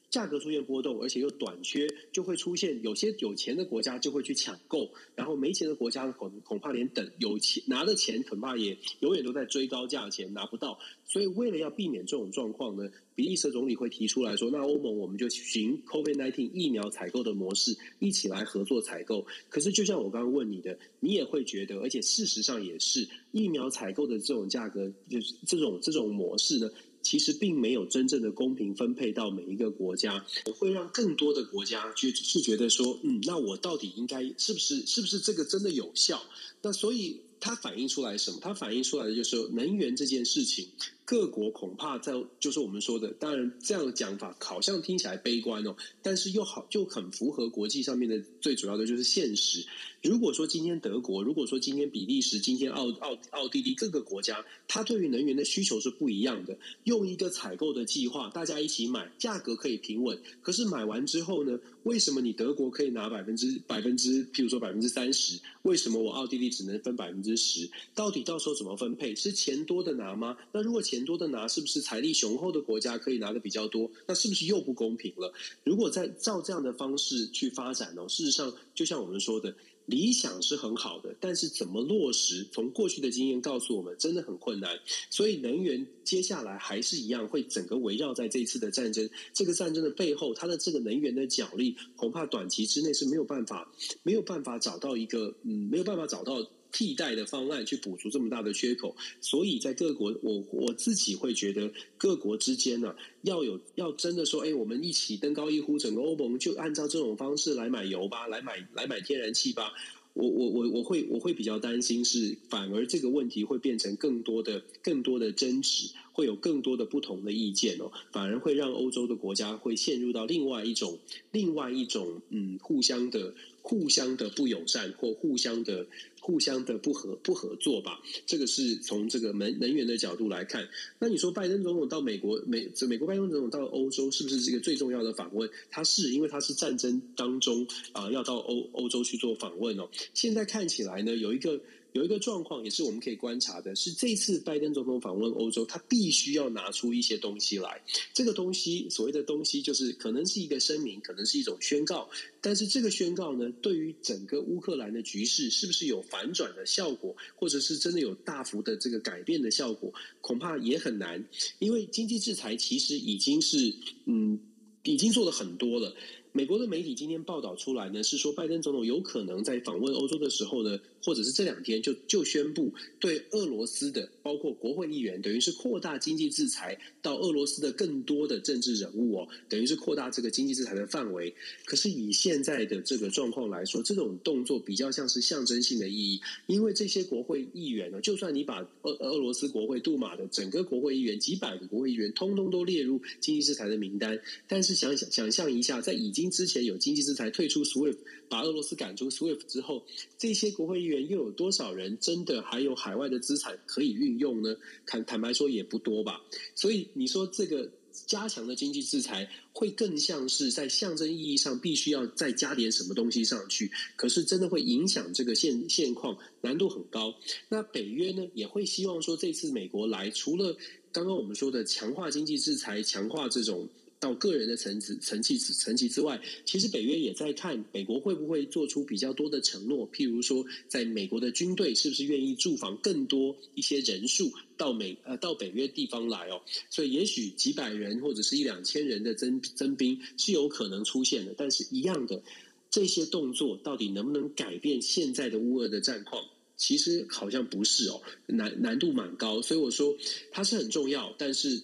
[0.10, 19.28] 价格出现波动，而且又短缺，就会出现有些有钱的国家就会去抢购，然后没钱的国家恐恐怕连等有钱拿的钱恐怕也永远都在追高价钱拿不到，所以为了要避免这种状况呢，比利时总理会提出来说，那欧盟我们就循 COVID-19 疫苗采购的模式一起来合作采购。
[19.50, 26.70] 可是就像我刚刚问你的，你也会觉得，而且事实上也是疫苗采购的这种价格，就是这种这种模式呢。
[27.08, 30.26] 其实并没有真正的公平分配到每一个国家，
[30.58, 36.22] 会让更多的国家去是觉得说，嗯，那我到底应该是不是是不是这个真的有效？
[36.62, 38.40] 那所以它反映出来什么？
[38.42, 40.68] 它反映出来的就是能源这件事情。
[41.08, 49.66] 各国恐怕在就是我们说的，当然这样的讲法好像听起来悲观哦，但是又好就很符合国际上面的最主要的就是现实。
[50.04, 56.58] 如果说今天德国，如果说今天比利时，今天奥奥奥地利各个国家，它对于能源的需求是不一样的。
[56.84, 60.22] 用一个采购的计划，大家一起买，价格可以平稳。
[60.42, 65.40] 可是买完之后呢，为什么你德国可以拿百分之百分之，譬如说百分之三十？
[65.64, 67.70] 为什么我奥地利只能分百分之十？
[67.96, 69.16] 到底到时候怎么分配？
[69.16, 70.38] 是钱多的拿吗？
[70.52, 73.90] 那如果钱钱多的拿，是不是财力雄厚的国家可以拿的比较多？
[74.08, 75.32] 那是不是又不公平了？
[75.64, 78.10] 如果再照这样的方式去发展呢？
[78.10, 82.44] 事实上，就像我们说的，理想是很好的，但是怎么落实？
[82.52, 84.76] 从过去的经验告诉我们，真的很困难。
[85.12, 89.08] 所以，能源接下来还是一样，会整个围绕在这一次的战争。
[89.34, 93.72] 这个战争的背后，它的这个能源的角力，恐怕短期之内是没有办法，
[94.02, 96.44] 没有办法找到一个，嗯，没有办法找到。
[96.78, 109.74] 替代的方案去补足这么大的缺口，所以在各国，我我自己会觉得各国之间呢、要有要真的说，哎，我们一起登高一呼，整个欧盟就按照这种方式来买油吧，来买来买天然气吧。
[110.14, 120.98] 我我我我会我会比较担心是，反而这个问题会变成更多的更多的争执，会有更多的不同的意见哦，反而会让欧洲的国家会陷入到另外一种
[121.32, 125.86] 另外一种嗯，互相的互相的不友善或互相的
[126.28, 128.02] 互相的不合不合作吧。
[128.26, 130.68] 这个是从这个能能源的角度来看。
[131.00, 135.50] 那你说拜登总统到美国美美国拜登总统到欧洲是不是这个最重要的访问？
[135.72, 139.88] 他是因为他是战争当中啊、要到欧欧洲去做访问哦。
[140.14, 141.58] 现在看起来呢，有一个。
[141.94, 147.82] 有一个状况也是我们可以观察的，是这次拜登总统访问欧洲，他必须要拿出一些东西来。
[148.14, 152.10] 这个东西，所谓的东西，就是可能是一个声明，可能是一种宣告。
[152.42, 161.26] 但是这个宣告呢，对于整个乌克兰的局势，是不是有反转的效果，或者是真的有大幅的这个改变的效果，恐怕也很难。
[161.60, 163.74] 因为经济制裁其实已经是，
[164.06, 164.40] 嗯，
[164.84, 165.96] 已经做了很多了。
[166.38, 181.34] 美国的媒体今天报道出来呢，是说拜登总统有可能在访问欧洲的时候呢，或者是这两天就就宣布对俄罗斯的包括国会议员，等于是扩大经济制裁到俄罗斯的更多的政治人物哦，等于是扩大这个经济制裁的范围。
[181.66, 197.98] 可是以现在的这个状况来说，这种动作比较像是象征性的意义，因为这些国会议员呢，就算你把俄俄罗斯国会杜马的整个国会议员几百个国会议员通通都列入经济制裁的名单，但是想想想象一下，在已经之前有经济制裁退出 SWIFT，
[198.30, 199.86] 把俄罗斯赶出 SWIFT 之后，
[200.18, 204.56] 这些国会议员又有多少人真的还有海外的资产可以运用呢？
[204.86, 206.22] 坦坦白说也不多吧。
[206.56, 207.70] 所以你说这个
[208.06, 217.14] 加强的经济制裁，会更像是在象征意义上必须要再加点什么东西上去，可是真的会影响这个现现况，难度很高。
[217.50, 220.56] 那北约呢也会希望说，这次美国来，除了
[220.92, 223.68] 刚刚我们说的强化经济制裁，强化这种。
[224.00, 236.40] 到个人的层次、层级、层级之外，其实北约也在看美国会不会做出比较多的承诺，譬如说，在美国的军队是不是愿意驻防更多一些人数到美呃到北约地方来哦，
[236.70, 242.22] 所以也许几百人或者是一两千人的增增兵是有可能出现的，但是一样的
[242.70, 246.24] 这些动作到底能不能改变现在的乌俄的战况？
[246.56, 249.98] 其实好像不是哦，难难度蛮高，所以我说
[250.32, 251.64] 它是很重要，但是。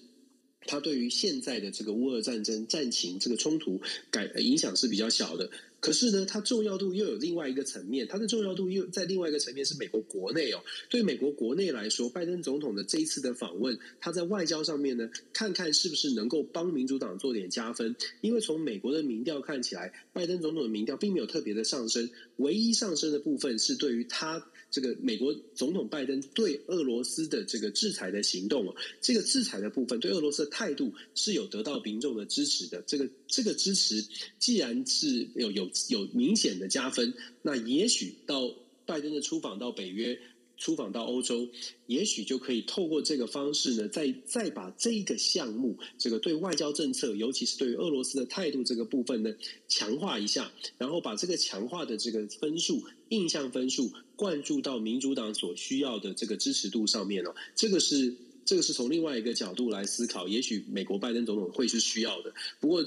[0.65, 5.49] 它对于现在的这个乌俄战争战情这个冲突改影响是比较小的，
[5.79, 10.63] 可是呢，它重要度又有另外一个层面，它的重要度又在另外一个层面是美国国内哦。
[10.89, 17.95] 对美国国内来说，拜登总统的这一次的访问，他在外交上面呢，看看是不是能够帮民主党做点加分。
[18.21, 24.45] 因为从美国的民调看起来，拜登总统的民调并没有特别的上升，唯一上升的部分是对于他。
[24.73, 32.81] 这个美国总统拜登对俄罗斯的这个制裁的行动哦，这个制裁的部分对俄罗斯的态度是有得到民众的支持的。
[32.87, 34.03] 这个这个支持
[34.39, 37.13] 既然是有有有明显的加分，
[37.43, 38.51] 那也许到
[38.87, 40.19] 拜登的出访到北约。
[40.57, 41.47] 出访到欧洲，
[41.87, 49.33] 也许就可以透过这个方式呢，再再把这一个项目，这个对外交政策，尤其是对于俄罗斯的态度这个部分呢，
[49.67, 57.35] 强化一下，然后把这个强化的这个分数、印象分数灌注到民主党所需要的这个支持度上面哦。
[57.55, 58.13] 这个是
[58.45, 62.33] 这个是从另外一个角度来思考，也许美国拜登总统会是需要的。
[62.59, 62.83] 不过。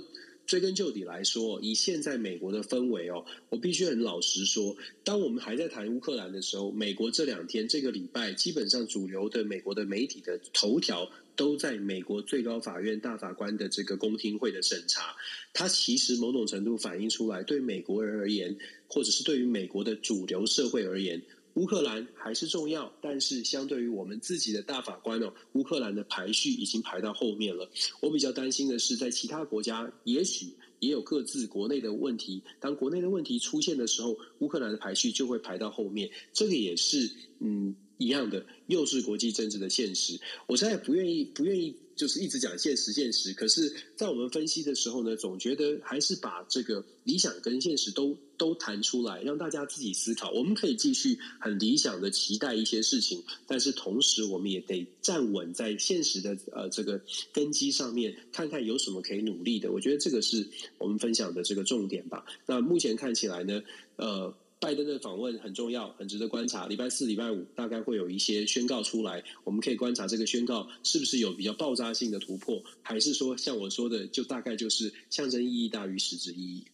[0.47, 15.17] 追根究底来说，以现在美国的氛围哦，我必须很老实说，当我们还在谈乌克兰的时候，美国这两天这个礼拜，基本上主流的美国的媒体的头条都在美国最高法院大法官的这个公听会的审查，
[15.53, 21.21] 它其实某种程度反映出来，对美国人而言，或者是对于美国的主流社会而言。
[21.57, 27.69] 乌克兰还是重要，但是相对于我们自己的大法官哦，乌克兰的排序已经排到后面了。
[28.01, 32.43] 我比较担心的是，在其他国家也许也有各自国内的问题。
[32.61, 36.11] 当国内的问题出现的时候，乌克兰的排序就会排到后面。
[36.33, 40.21] 这个也是嗯一样的，又是国际政治的现实。
[40.47, 41.75] 我现在不愿意，不愿意。
[41.97, 43.33] 就是一直讲现实，现实。
[43.33, 50.31] 可是，在我们分析的时候呢，总觉得还是把这个理想跟现实都都谈出来，让大家自己思考。
[50.31, 57.01] 我们可以继续很理想的期待一些事情，但是同时，我们也得站稳在现实的呃这个
[57.33, 59.73] 根基上面，看看有什么可以努力的。
[59.73, 60.47] 我觉得这个是
[60.79, 62.25] 我们分享的这个重点吧。
[62.47, 63.63] 那目前看起来呢，
[63.97, 64.33] 呃。
[64.67, 66.67] 拜登的访问很重要，很值得观察。
[66.67, 76.65] 礼拜四、礼拜五大概会有一些宣告出来，我们可以观察这个宣告是不是有比较爆炸性的突破，还是说像我说的，就大概就是象征意义大于实质意义。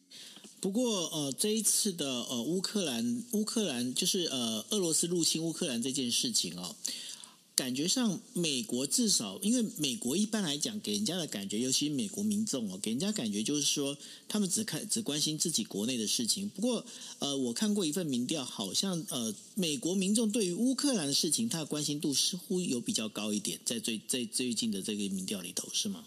[0.58, 6.74] 不过，呃，这一次的呃乌克兰乌克兰就是呃俄罗斯入侵乌克兰这件事情哦。
[7.54, 13.96] 感觉上，美国至少，因为美国一般来讲给人家的感觉，尤其是美国民众哦，给人家感觉就是说，
[14.26, 16.48] 他们只看只关心自己国内的事情。
[16.48, 16.84] 不过，
[17.18, 26.06] 呃，我看过一份民调，好像呃，美国民众对于乌克兰的事情，他的关心度似乎有比较高一点，在最在最近的这个民调里头，是吗？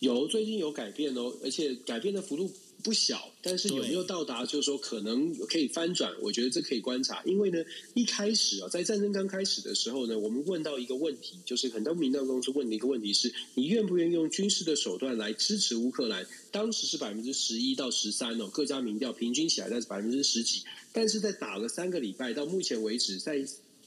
[0.00, 2.52] 有，最近有改变哦，而且改变的幅度。
[2.84, 4.44] 不小，但是有没有到达？
[4.44, 7.22] 就是说可能可以翻转，我觉得这可以观察。
[7.24, 7.64] 因为呢，
[7.94, 16.26] 一开始啊，在战争刚开始的时候呢，我们问到一个问题，就是很多民调公司问的一个问题是：你愿不愿意用军事的手段来支持乌克兰？
[16.52, 20.62] 当时是百分之十一到十三哦，各家民调平均起来在百分之十几。
[20.92, 23.44] 但是在打了三个礼拜，到目前为止，在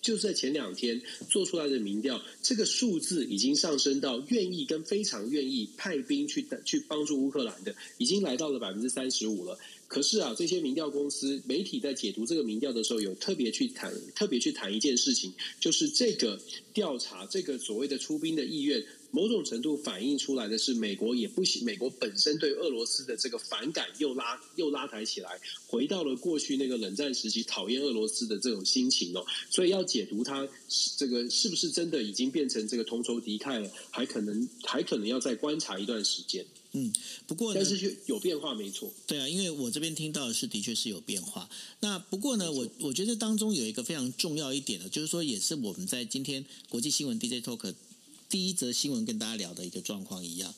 [0.07, 9.59] 就在前两天做出来的民调，这个数字已经上升到愿意跟非常愿意派兵去去帮助乌克兰的，已经来到了百分之三十五了。
[9.89, 16.39] 可是啊，这些民调公司媒体在解读这个民调的时候，有特别去谈，特别去谈一件事情，就是这个
[16.73, 18.81] 调查，这个所谓的出兵的意愿。
[19.11, 29.25] 某种程度反映出来的是，美国也不行，美国本身对俄罗斯的这个反感又拉又拉抬起来，回到了过去那个冷战时期讨厌俄罗斯的这种心情哦。
[29.49, 30.47] 所以要解读它
[30.97, 36.45] 这个是不是真的已经变成这个同仇敌忾了，还可能还可能要再观察一段时间。
[36.73, 36.93] 嗯，
[37.25, 38.93] 不过但是就有变化没错。
[39.07, 41.49] 对啊，因为我这边听到的是的确是有变化。
[41.79, 47.73] 那不过呢，我我觉得当中有一个非常重要一点的，就是说也是我们在今天国际新闻 DJ Talk。
[48.29, 50.53] 第一则新闻跟大家聊的一个状况一样，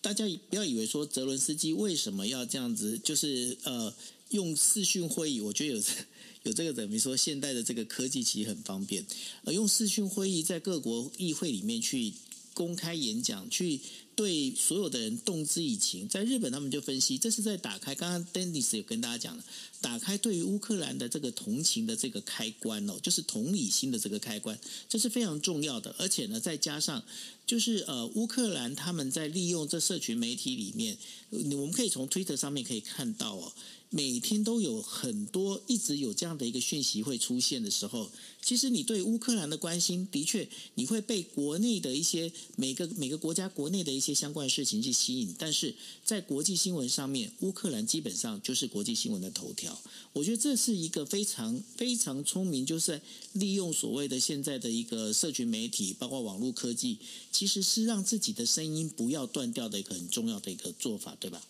[0.00, 3.94] 大家不要以为说泽伦斯基为什么要这样子，就是呃
[4.30, 5.82] 用视讯会议，我觉得有
[6.44, 9.04] 有这个等于说现代的这个科技其实很方便，
[9.44, 12.12] 呃用视讯会议在各国议会里面去
[12.54, 13.80] 公开演讲去。
[14.16, 17.94] 对所有的人动之以情，在日本他们就分析，这是在打开。
[17.94, 19.44] 刚刚 Dennis 有跟大家讲了，
[19.82, 24.58] 打开对于乌克兰的这个同情的这个开关哦，就是同理心的这个开关，
[24.88, 25.94] 这是非常重要的。
[25.98, 27.04] 而且呢，再加上
[27.46, 30.96] 就是呃，乌克兰他们在利用这社群媒体里面，
[31.28, 33.52] 我们可以从 Twitter 上面可以看到哦。
[33.90, 38.10] 每天都有很多，一直有这样的一个讯息会出现的时候，
[38.42, 45.74] 其实你对乌克兰的关心，的确你会被国内的一些每个每个国家国内的一些相关事情去吸引，但是
[46.04, 49.80] 在国际新闻上面，乌克兰基本上就是国际新闻的头条。
[50.12, 53.00] 我觉得这是一个非常非常聪明，就是
[53.32, 56.98] 利用所谓的现在的一个社群媒体，包括网络科技，
[57.30, 61.40] 其实是让自己的声音不要断掉的一个很重要的一个做法，对吧？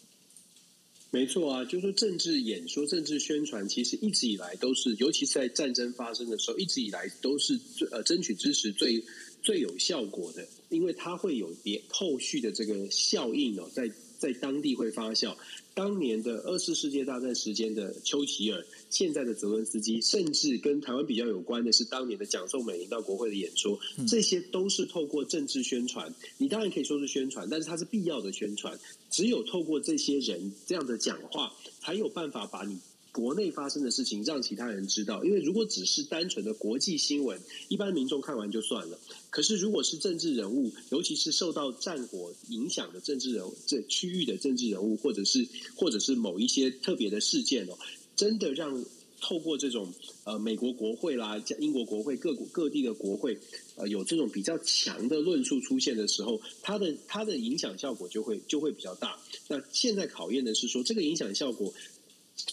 [1.17, 9.03] 没错啊，就是说政治演说、政治宣传，其实一直以来都是，尤其是在战争发生的时候，一直以来都是最呃争取支持最
[9.41, 15.35] 最有效果的，因为它会有别后续的这个效应哦，在在当地会发酵。
[15.75, 26.14] 当年的二次世界大战时间的丘吉尔，现在的泽伦斯基，甚至跟台湾比较有关的是当年的蒋宋美龄到国会的演说，这些都是透过政治宣传。
[26.39, 28.79] 你当然可以说是宣传，但是它是必要的宣传。
[29.11, 32.79] 只有透过这些人这样的讲话，才有办法把你。
[33.17, 38.99] 国内发生的事情让其他人知道，因为如果只是单纯的国际新闻，一般民众看完就算了。
[39.31, 47.79] 可是如果是政治人物，尤其是受到战火影响的政治人物，这区域的政治人物，或者是或者是某一些特别的事件哦，
[48.14, 48.85] 真的让
[49.19, 49.91] 透过这种
[50.25, 53.39] 呃美国国会啦、英国国会、各国各地的国会，
[53.77, 59.19] 呃有这种比较强的论述出现的时候，它的它的影响效果就会就会比较大。
[59.49, 61.73] 那现在考验的是说，这个影响效果。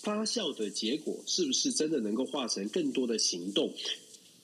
[0.02, 3.74] 发酵的结果是不是真的能够化成更多的行动？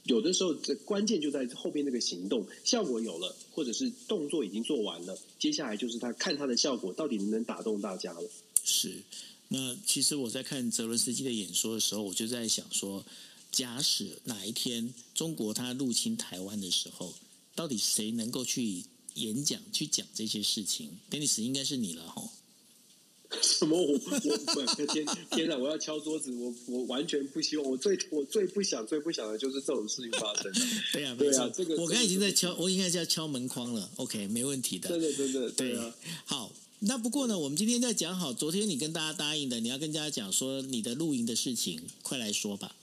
[0.03, 8.29] 有的时候，这关键就在后边那个行动效果有了，或者是动作已经做完了，接下来就是他看他的效果到底能不能打动大家了。
[8.63, 9.03] 是。
[9.49, 13.03] 那其实我在看泽伦斯基的演说的时候，我就在想说，
[13.51, 17.13] 假使哪一天中国他入侵台湾的时候，
[17.55, 18.83] 到底谁能够去
[19.15, 22.29] 演讲去讲这些事情？Dennis 应该是你了，吼。
[23.41, 23.91] 什么我？
[23.93, 25.55] 我我天天哪！
[25.55, 26.32] 我要敲桌子！
[26.34, 30.51] 我我完全不希望，我最我最不想最不想的就是这种事情发生。
[30.93, 33.89] 对呀、对呀、这个我刚已经在敲，我应该是要敲门框了。
[33.97, 34.89] OK，没问题的。
[34.89, 35.93] 对对对对，对啊。
[36.25, 42.75] 好，那不过呢，我们今天在讲好，昨天你跟大家答应的，你要跟大家讲说你的露营的事情，快来说吧。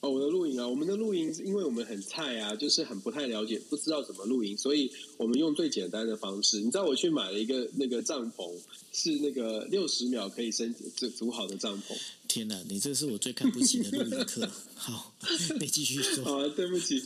[0.00, 6.58] 哦，我的露营啊，我们的露营，因为我们很菜啊，就是很不太了解，不知道怎么露营，所以我们用最简单的方式。
[6.58, 8.52] 你知道，我去买了一个那个帐篷，
[8.92, 11.96] 是那个六十秒可以升组组好的帐篷。
[12.28, 14.46] 天哪，你这是我最看不起的露营客。
[14.74, 15.14] 好，
[15.58, 16.22] 你继续说。
[16.24, 17.02] 好啊，对不起，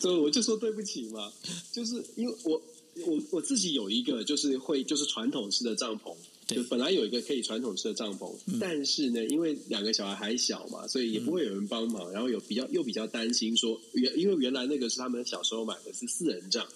[0.00, 1.32] 就我就说对不起嘛，
[1.70, 2.60] 就是因为我
[3.06, 6.12] 我我自己有一个就是会就是传统式的帐篷。
[6.54, 12.12] 就本来有一个可以传统式的帐篷，嗯，但是呢，因为两个小孩还小嘛，所以也不会有人帮忙，嗯。
[12.12, 16.66] 然后有比较又比较担心说原因为原来那个是他们小时候买的是四人帐，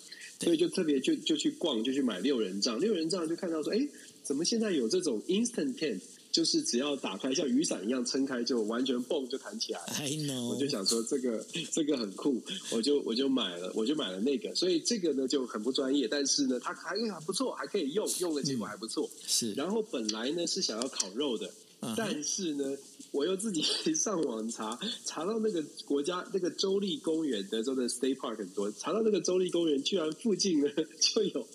[0.41, 2.79] 所以就特别就就去逛，就去买六人帐。
[2.81, 3.89] 六人帐就看到说，哎，
[4.23, 6.01] 怎么现在有这种 instant tent？
[6.35, 9.93] 就是只要打开，像雨伞一样撑开，就完全蹦就弹起来了。
[10.01, 10.49] I know.
[10.49, 14.53] 我就想说这个这个很酷，我就我就买了，我就买了那个。
[14.57, 19.09] 所以这个呢就很不专业，但是呢它还还不错，还可以用，用的结果还不错。
[19.25, 19.53] 是。
[19.53, 21.49] 然后本来呢是想要烤肉的
[21.81, 21.95] ，uh-huh.
[21.97, 22.77] 但是呢
[23.13, 23.63] 我又自己
[23.95, 30.69] 上网查，查到那个国家那个州立公园，德州的 State Park 很多，查到那个州立公园居然附近呢
[30.99, 31.47] 就有。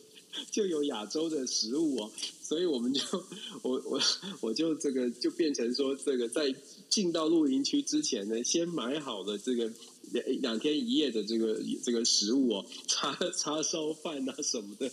[0.52, 2.12] 就有亚洲的食物哦，
[2.42, 3.02] 所以我们就
[3.62, 4.02] 我我
[4.42, 6.54] 我就这个就变成说，这个在
[6.90, 9.72] 进到露营区之前呢，先买好了这个
[10.12, 14.92] 两两天一夜的这个这个食物哦，叉叉烧饭啊什么的，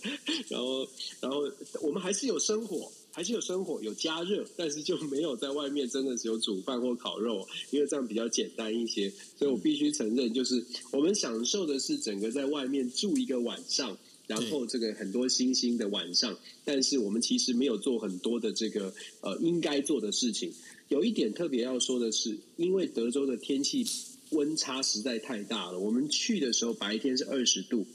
[0.49, 0.87] 然后
[1.21, 1.49] 然后
[1.81, 13.97] 我们还是有生火，还是有生火有加热，但是就没有在外面真的是有煮饭或烤肉，因为这样比较简单一些，所以我必须承认，就是我们享受的是整个在外面住一个晚上。
[14.27, 20.51] 然后这个很多星星的晚上，但是我们其实没有做很多的这个呃应该做的事情。
[20.89, 23.85] 有一点特别要说的是，因为德州的天气
[24.31, 25.79] 温差实在太大了。
[25.79, 27.85] 我们去的时候白天是二十度，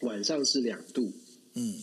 [0.00, 1.12] 晚上是两度，
[1.54, 1.74] 嗯。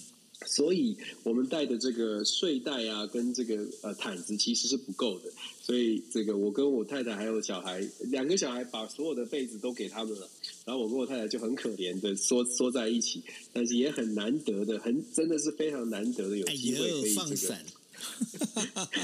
[0.46, 5.32] 所以我们带的这个睡袋啊，跟这个呃毯子其实是不够的。
[5.62, 10.30] 所以这个我跟我太太还有小孩，两个小孩把所有的被子都给他们了，
[10.64, 13.22] 然后我跟我太太就很可怜的缩 缩在一起，
[13.52, 17.58] 但是也很难得的，很真的是非常难得的有机会可以这个，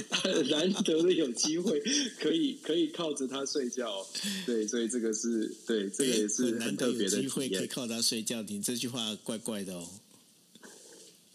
[0.09, 1.81] 很 难得的有机会
[2.19, 4.05] 可以可以靠着他睡觉。
[4.45, 8.41] 对，所以这个是对，这个也是很特别的机会，可以靠他睡觉。
[8.43, 9.86] 你这句话怪怪的哦。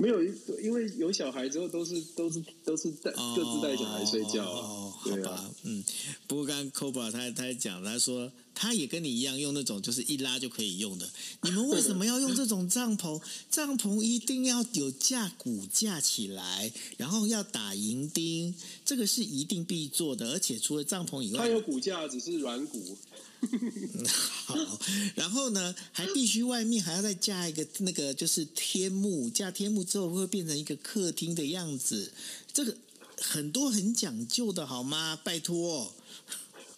[0.01, 0.23] 没有，
[0.63, 4.45] 因为有小孩之后都是都是都是带各自带小孩睡觉。
[4.49, 5.83] 哦，好吧，嗯。
[6.29, 8.31] 不过刚刚 Cobra 他他讲，他说
[8.61, 11.09] 他也跟你一样用那种就是一拉就可以用的。
[11.43, 13.23] 你们为什么要用这种帐篷？
[13.49, 18.53] 帐篷一定要有架骨架起来，然后要打银钉，
[18.85, 20.33] 这个是一定必做的。
[20.33, 22.99] 而且除了帐篷以外，它有骨架，只是软骨。
[24.47, 24.57] 好，
[25.15, 29.31] 然后呢，还必须外面还要再架一个那个，就是天幕。
[29.31, 32.13] 架天幕之后会变成一个客厅的样子，
[32.53, 32.77] 这个
[33.21, 35.17] 很多很讲究的，好吗？
[35.23, 35.95] 拜托。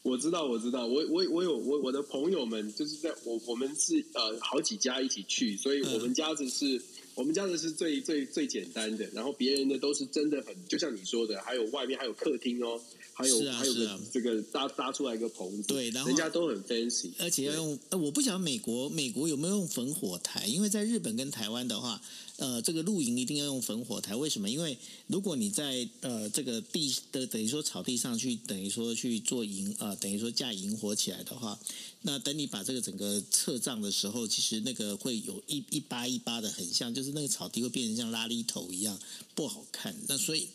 [0.03, 6.83] 我知道，我知道，我我我有我我的朋友们就是在我我们是呃好几家一起去，所以我们家子是、嗯、
[7.17, 12.81] 我们家的是最最最简单的，然后别人的都是真的很，就像你说的，还有外面还有客厅哦。
[13.13, 17.79] 还有、啊、还有个这个搭搭出来一个棚子，对，然后人家都很 fancy，而且要用。
[17.91, 22.01] 呃，我不晓得美国美国有没有用焚火台，因为在日本跟台湾的话。
[22.41, 24.49] 呃，这个露营一定要用焚火台，为什么？
[24.49, 24.79] 因为
[25.09, 31.61] 如果你在呃这个地的等于说草地上去，等于说去做营、呃，等于说架营火起来的话，
[32.01, 38.99] 那等你把这个整个撤帐的时候，其实那个会有一一扒一扒的，很像，就是那个草地会变成像拉力头一样
[39.35, 39.95] 不好看。
[40.09, 40.49] 那所以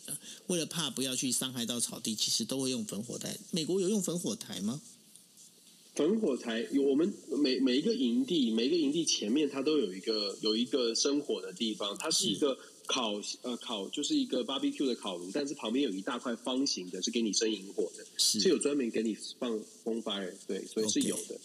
[0.48, 3.38] 为了怕不要去伤害到草地，其实都会用焚火台。
[3.52, 4.82] 美国有用焚火台吗？
[5.96, 7.10] 焚火台有，我们
[7.42, 21.34] 每每一个营地，每一个营地前面它都有一个有一个生火的地方，它是一个烤呃烤，就是一个 barbecue 的烤炉，但是旁边有一大块方形的，是给你生营火的，是，是有专门给你放 bonfire，对，所以是有的。
[21.34, 21.38] Okay.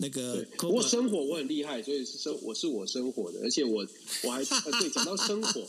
[0.00, 3.84] 那个，不过生火我很厉害，所以是生我是我生火的，而且我
[4.22, 5.66] 我还对讲到生火，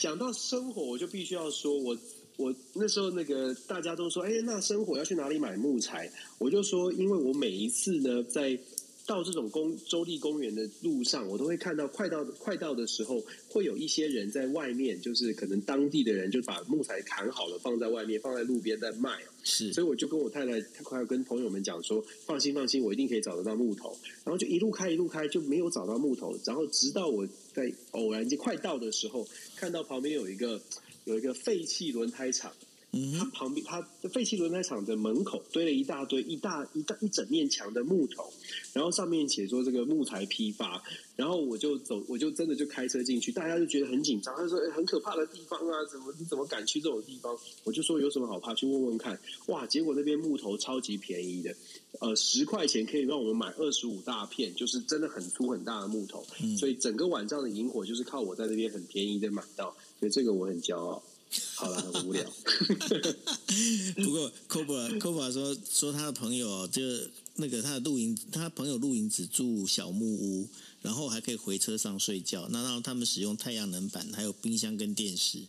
[0.00, 1.98] 讲到生火， 我就必须要说我。
[2.38, 6.08] 我那时候那个大家都说，哎，那生火要去哪里买木材？
[6.38, 8.56] 我就说，因为我每一次呢，在
[9.04, 19.18] 到这种公州立公园的路上，我都会看到快到快到的时候，会有一些人在外面，就是可能当地的人就把木材砍好了放在外面，放在路边在卖。
[19.42, 23.98] 是，所以我就跟我太太，快要跟朋友们讲说，放心放心，我一定可以找得到木头。
[24.24, 26.38] 然后就一路开一路开，就没有找到木头。
[26.44, 29.26] 然后直到我在偶然间快到的时候，
[29.56, 30.60] 看到旁边有一个。
[31.08, 32.52] 有一个废弃轮胎厂，
[32.90, 38.32] 它旁边，它的废弃轮胎厂的门口堆了一大堆、一大一大一整面墙的木头，
[38.72, 40.82] 然后上面写说这个木材批发，
[41.14, 48.54] 然后我就走，我就真的就开车进去，大家就觉得很紧张，他说：“哎，很可怕的地方啊，怎么你怎么敢去这种地方？”我就说：“有什么好怕？
[48.54, 49.18] 去问问看。”
[49.48, 51.54] 哇，结果那边木头超级便宜的，
[52.00, 56.24] 呃，十块钱可以让我们买二十五大片，就是真的很粗很大的木头，
[56.58, 59.76] 所以整个晚上的萤火就是靠我在那边很便宜的买到。
[60.00, 61.02] 所以这个我很骄傲。
[61.54, 62.24] 好了，很无聊。
[63.96, 66.82] 不过，Cobra Cobra 说说他的朋友就
[67.34, 70.48] 那个他的露营，他朋友露营只住小木屋，
[70.82, 72.48] 然后还可以回车上睡觉。
[72.50, 75.40] 那让他们使用太阳能板，还有冰箱跟电视。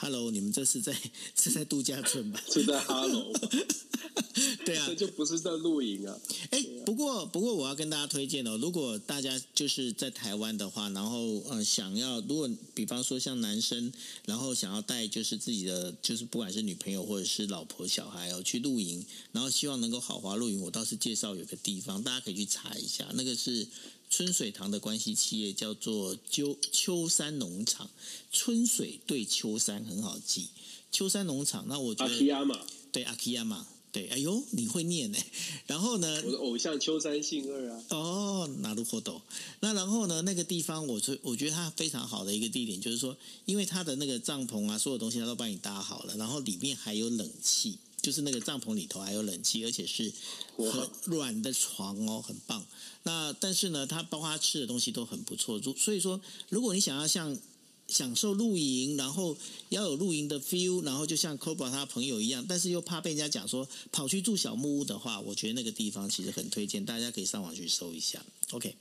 [0.00, 0.96] Hello，你们这是在
[1.34, 2.40] 是在度假村吧？
[2.48, 3.32] 是在 Hello。
[4.64, 6.16] 对啊，这就不是在露营啊。
[6.50, 13.92] 哎，不过不过我要跟大家推荐哦，如果大家就是在台湾的话，然后呃想要，如果比方说像男生，
[14.24, 23.66] 然后想要带就是自己的，就是不管是女朋友或者是老婆小孩哦去露营，然后希望能够豪华露营，我倒是介绍有个地方，大家可以去查一下，那个是。
[24.09, 27.89] 春水堂的关系企业叫做秋秋山农场，
[28.31, 30.49] 春水对秋山很好记。
[30.91, 32.59] 秋山农场，那我觉得阿基亚马
[32.91, 35.17] 对阿基亚马对，哎呦你会念呢？
[35.65, 37.83] 然后呢，我的偶像秋山幸二啊。
[37.89, 39.21] 哦，なるほど。
[39.59, 47.77] 那然后呢，那个地方我觉我觉得它非常好的一个地点，就是说，因为它的那个帐篷啊，所有东西它都帮你搭好了，然后里面还有冷气。
[48.01, 50.11] 就是那个帐篷里头还有冷气，而且是
[50.57, 52.65] 很软的床哦，很棒。
[53.08, 55.58] 那但是呢，它包括它吃的东西都很不错。
[55.78, 57.34] 所以说，如果你想要像
[57.88, 59.34] 享受露营，然后
[59.70, 68.22] 要有露营的 feel，然后就像 Cobra 他朋友一样，但是又怕被人家讲说跑去住小木屋的话，我觉得那个地方其实很推荐，大家可以上网去搜一下。
[68.50, 68.76] OK，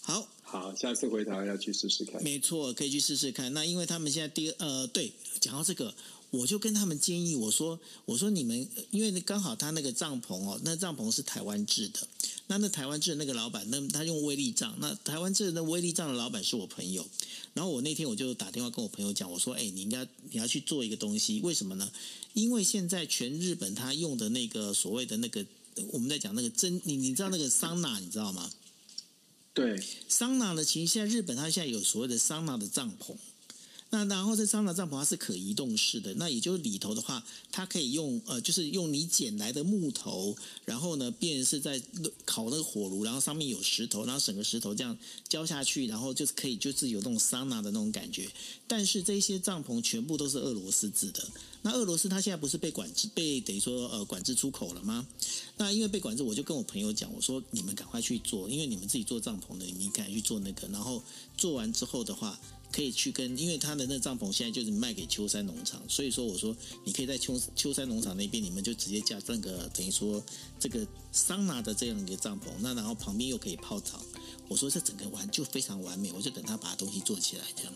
[0.00, 2.22] 好，好，下次回台湾要去试试看。
[2.22, 3.52] 没错，可以去试试看。
[3.52, 5.10] 那因为他们现在第二呃，对，
[5.40, 5.92] 讲到这个。
[6.30, 12.06] 我就跟他们建议，我说：“我说你们，因为刚好他那个帐篷哦，那帐篷是台湾制的。
[12.48, 14.76] 那那台湾制的那个老板，那他用威力帐。
[14.80, 17.06] 那台湾制的那威力帐的老板是我朋友。
[17.54, 21.90] 然后我那天我就打电话跟我朋友讲，我说：哎，你应该你要去做一个东西，为什么呢？
[22.34, 25.46] 因为现在全日本他用的那个所谓的那个，
[25.92, 28.50] 我们在讲那个真，你你知道那个桑拿，你知道吗？
[29.54, 33.16] 对，桑拿的其实现在日本它现在有所谓的桑拿的帐篷。”
[33.88, 41.80] 那然后这桑拿帐篷它是可移动式的，那也就是里头的话，它可以用呃，就是用你捡来的木头，然后呢，变成是在
[42.24, 48.28] 烤那个火炉，然后上面有石头，然后整个石头这样浇下去，然后就是可以就是有那种桑拿的那种感觉。
[48.66, 51.24] 但是这些帐篷全部都是俄罗斯制的。
[51.62, 55.06] 那俄罗斯它现在不是被管制，被等于说呃管制出口了吗？
[55.56, 61.00] 那因为被管制，我就跟我朋友讲，我说你们赶快去做，因为你们自己做帐篷的，你们赶快去做那个，然后
[61.36, 62.36] 做完之后的话。
[62.76, 66.54] 可以去跟，因为他的那帐篷现在就是卖给秋山农场，所以说我说
[66.84, 70.22] 你可以在秋秋山农场那边，你们就直接架这个等于说
[70.60, 73.98] 这个桑拿的这样一个帐篷，那然后旁边又可以泡澡，
[74.46, 77.72] 我说这整个完就非常完美，我就等他把东西做起来这样。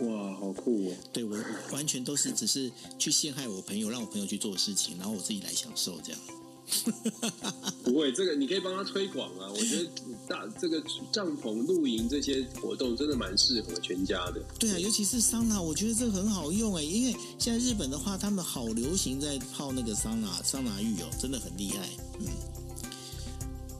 [0.00, 0.96] 哇，好酷哦！
[1.12, 1.38] 对，我
[1.70, 6.20] 完全都是只是去陷害我朋友，让我朋友去做事情，然后我自己来享受这样。
[7.84, 9.50] 不会，这个你可以帮他推广啊！
[9.50, 9.88] 我觉得
[10.28, 14.42] 大这个帐篷露营这些活动真的蛮适合全家的。
[14.58, 21.88] 对啊，尤其是桑拿，我觉得这个很好用哎，因为现在日本的话，他们好流行在泡那个桑拿桑拿浴哦，真的很厉害。
[22.20, 22.26] 嗯，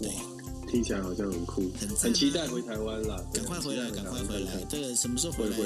[0.07, 0.13] 哇。
[0.69, 3.25] 听起来好像很酷，很、啊、很期待回台湾啦！
[3.33, 4.67] 赶快回来，赶快回来！
[4.69, 5.57] 这个什么时候回来？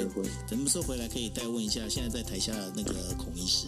[0.47, 1.81] 什么时候回来可以再问一下？
[1.89, 3.65] 现在在台下的那个孔医师。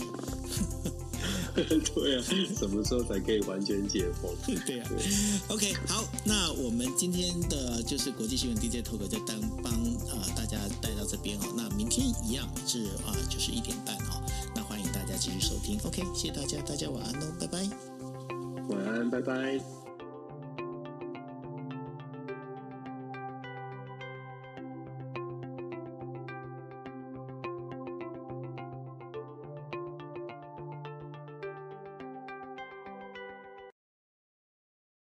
[1.94, 2.24] 对啊，
[2.58, 4.32] 什么时候才可以完全解封？
[4.66, 4.98] 对啊对
[5.50, 9.72] ，OK，好，那我们今天的就是国际新闻 DJ Talk 就当帮
[10.10, 11.44] 啊大家带到这边哦。
[11.56, 14.22] 那明天一样是啊，就是一点半哦。
[14.56, 15.80] 那欢迎大家继续收听。
[15.84, 17.60] OK，谢谢大家，大家晚安喽，拜拜。
[18.70, 19.83] 晚安，拜拜。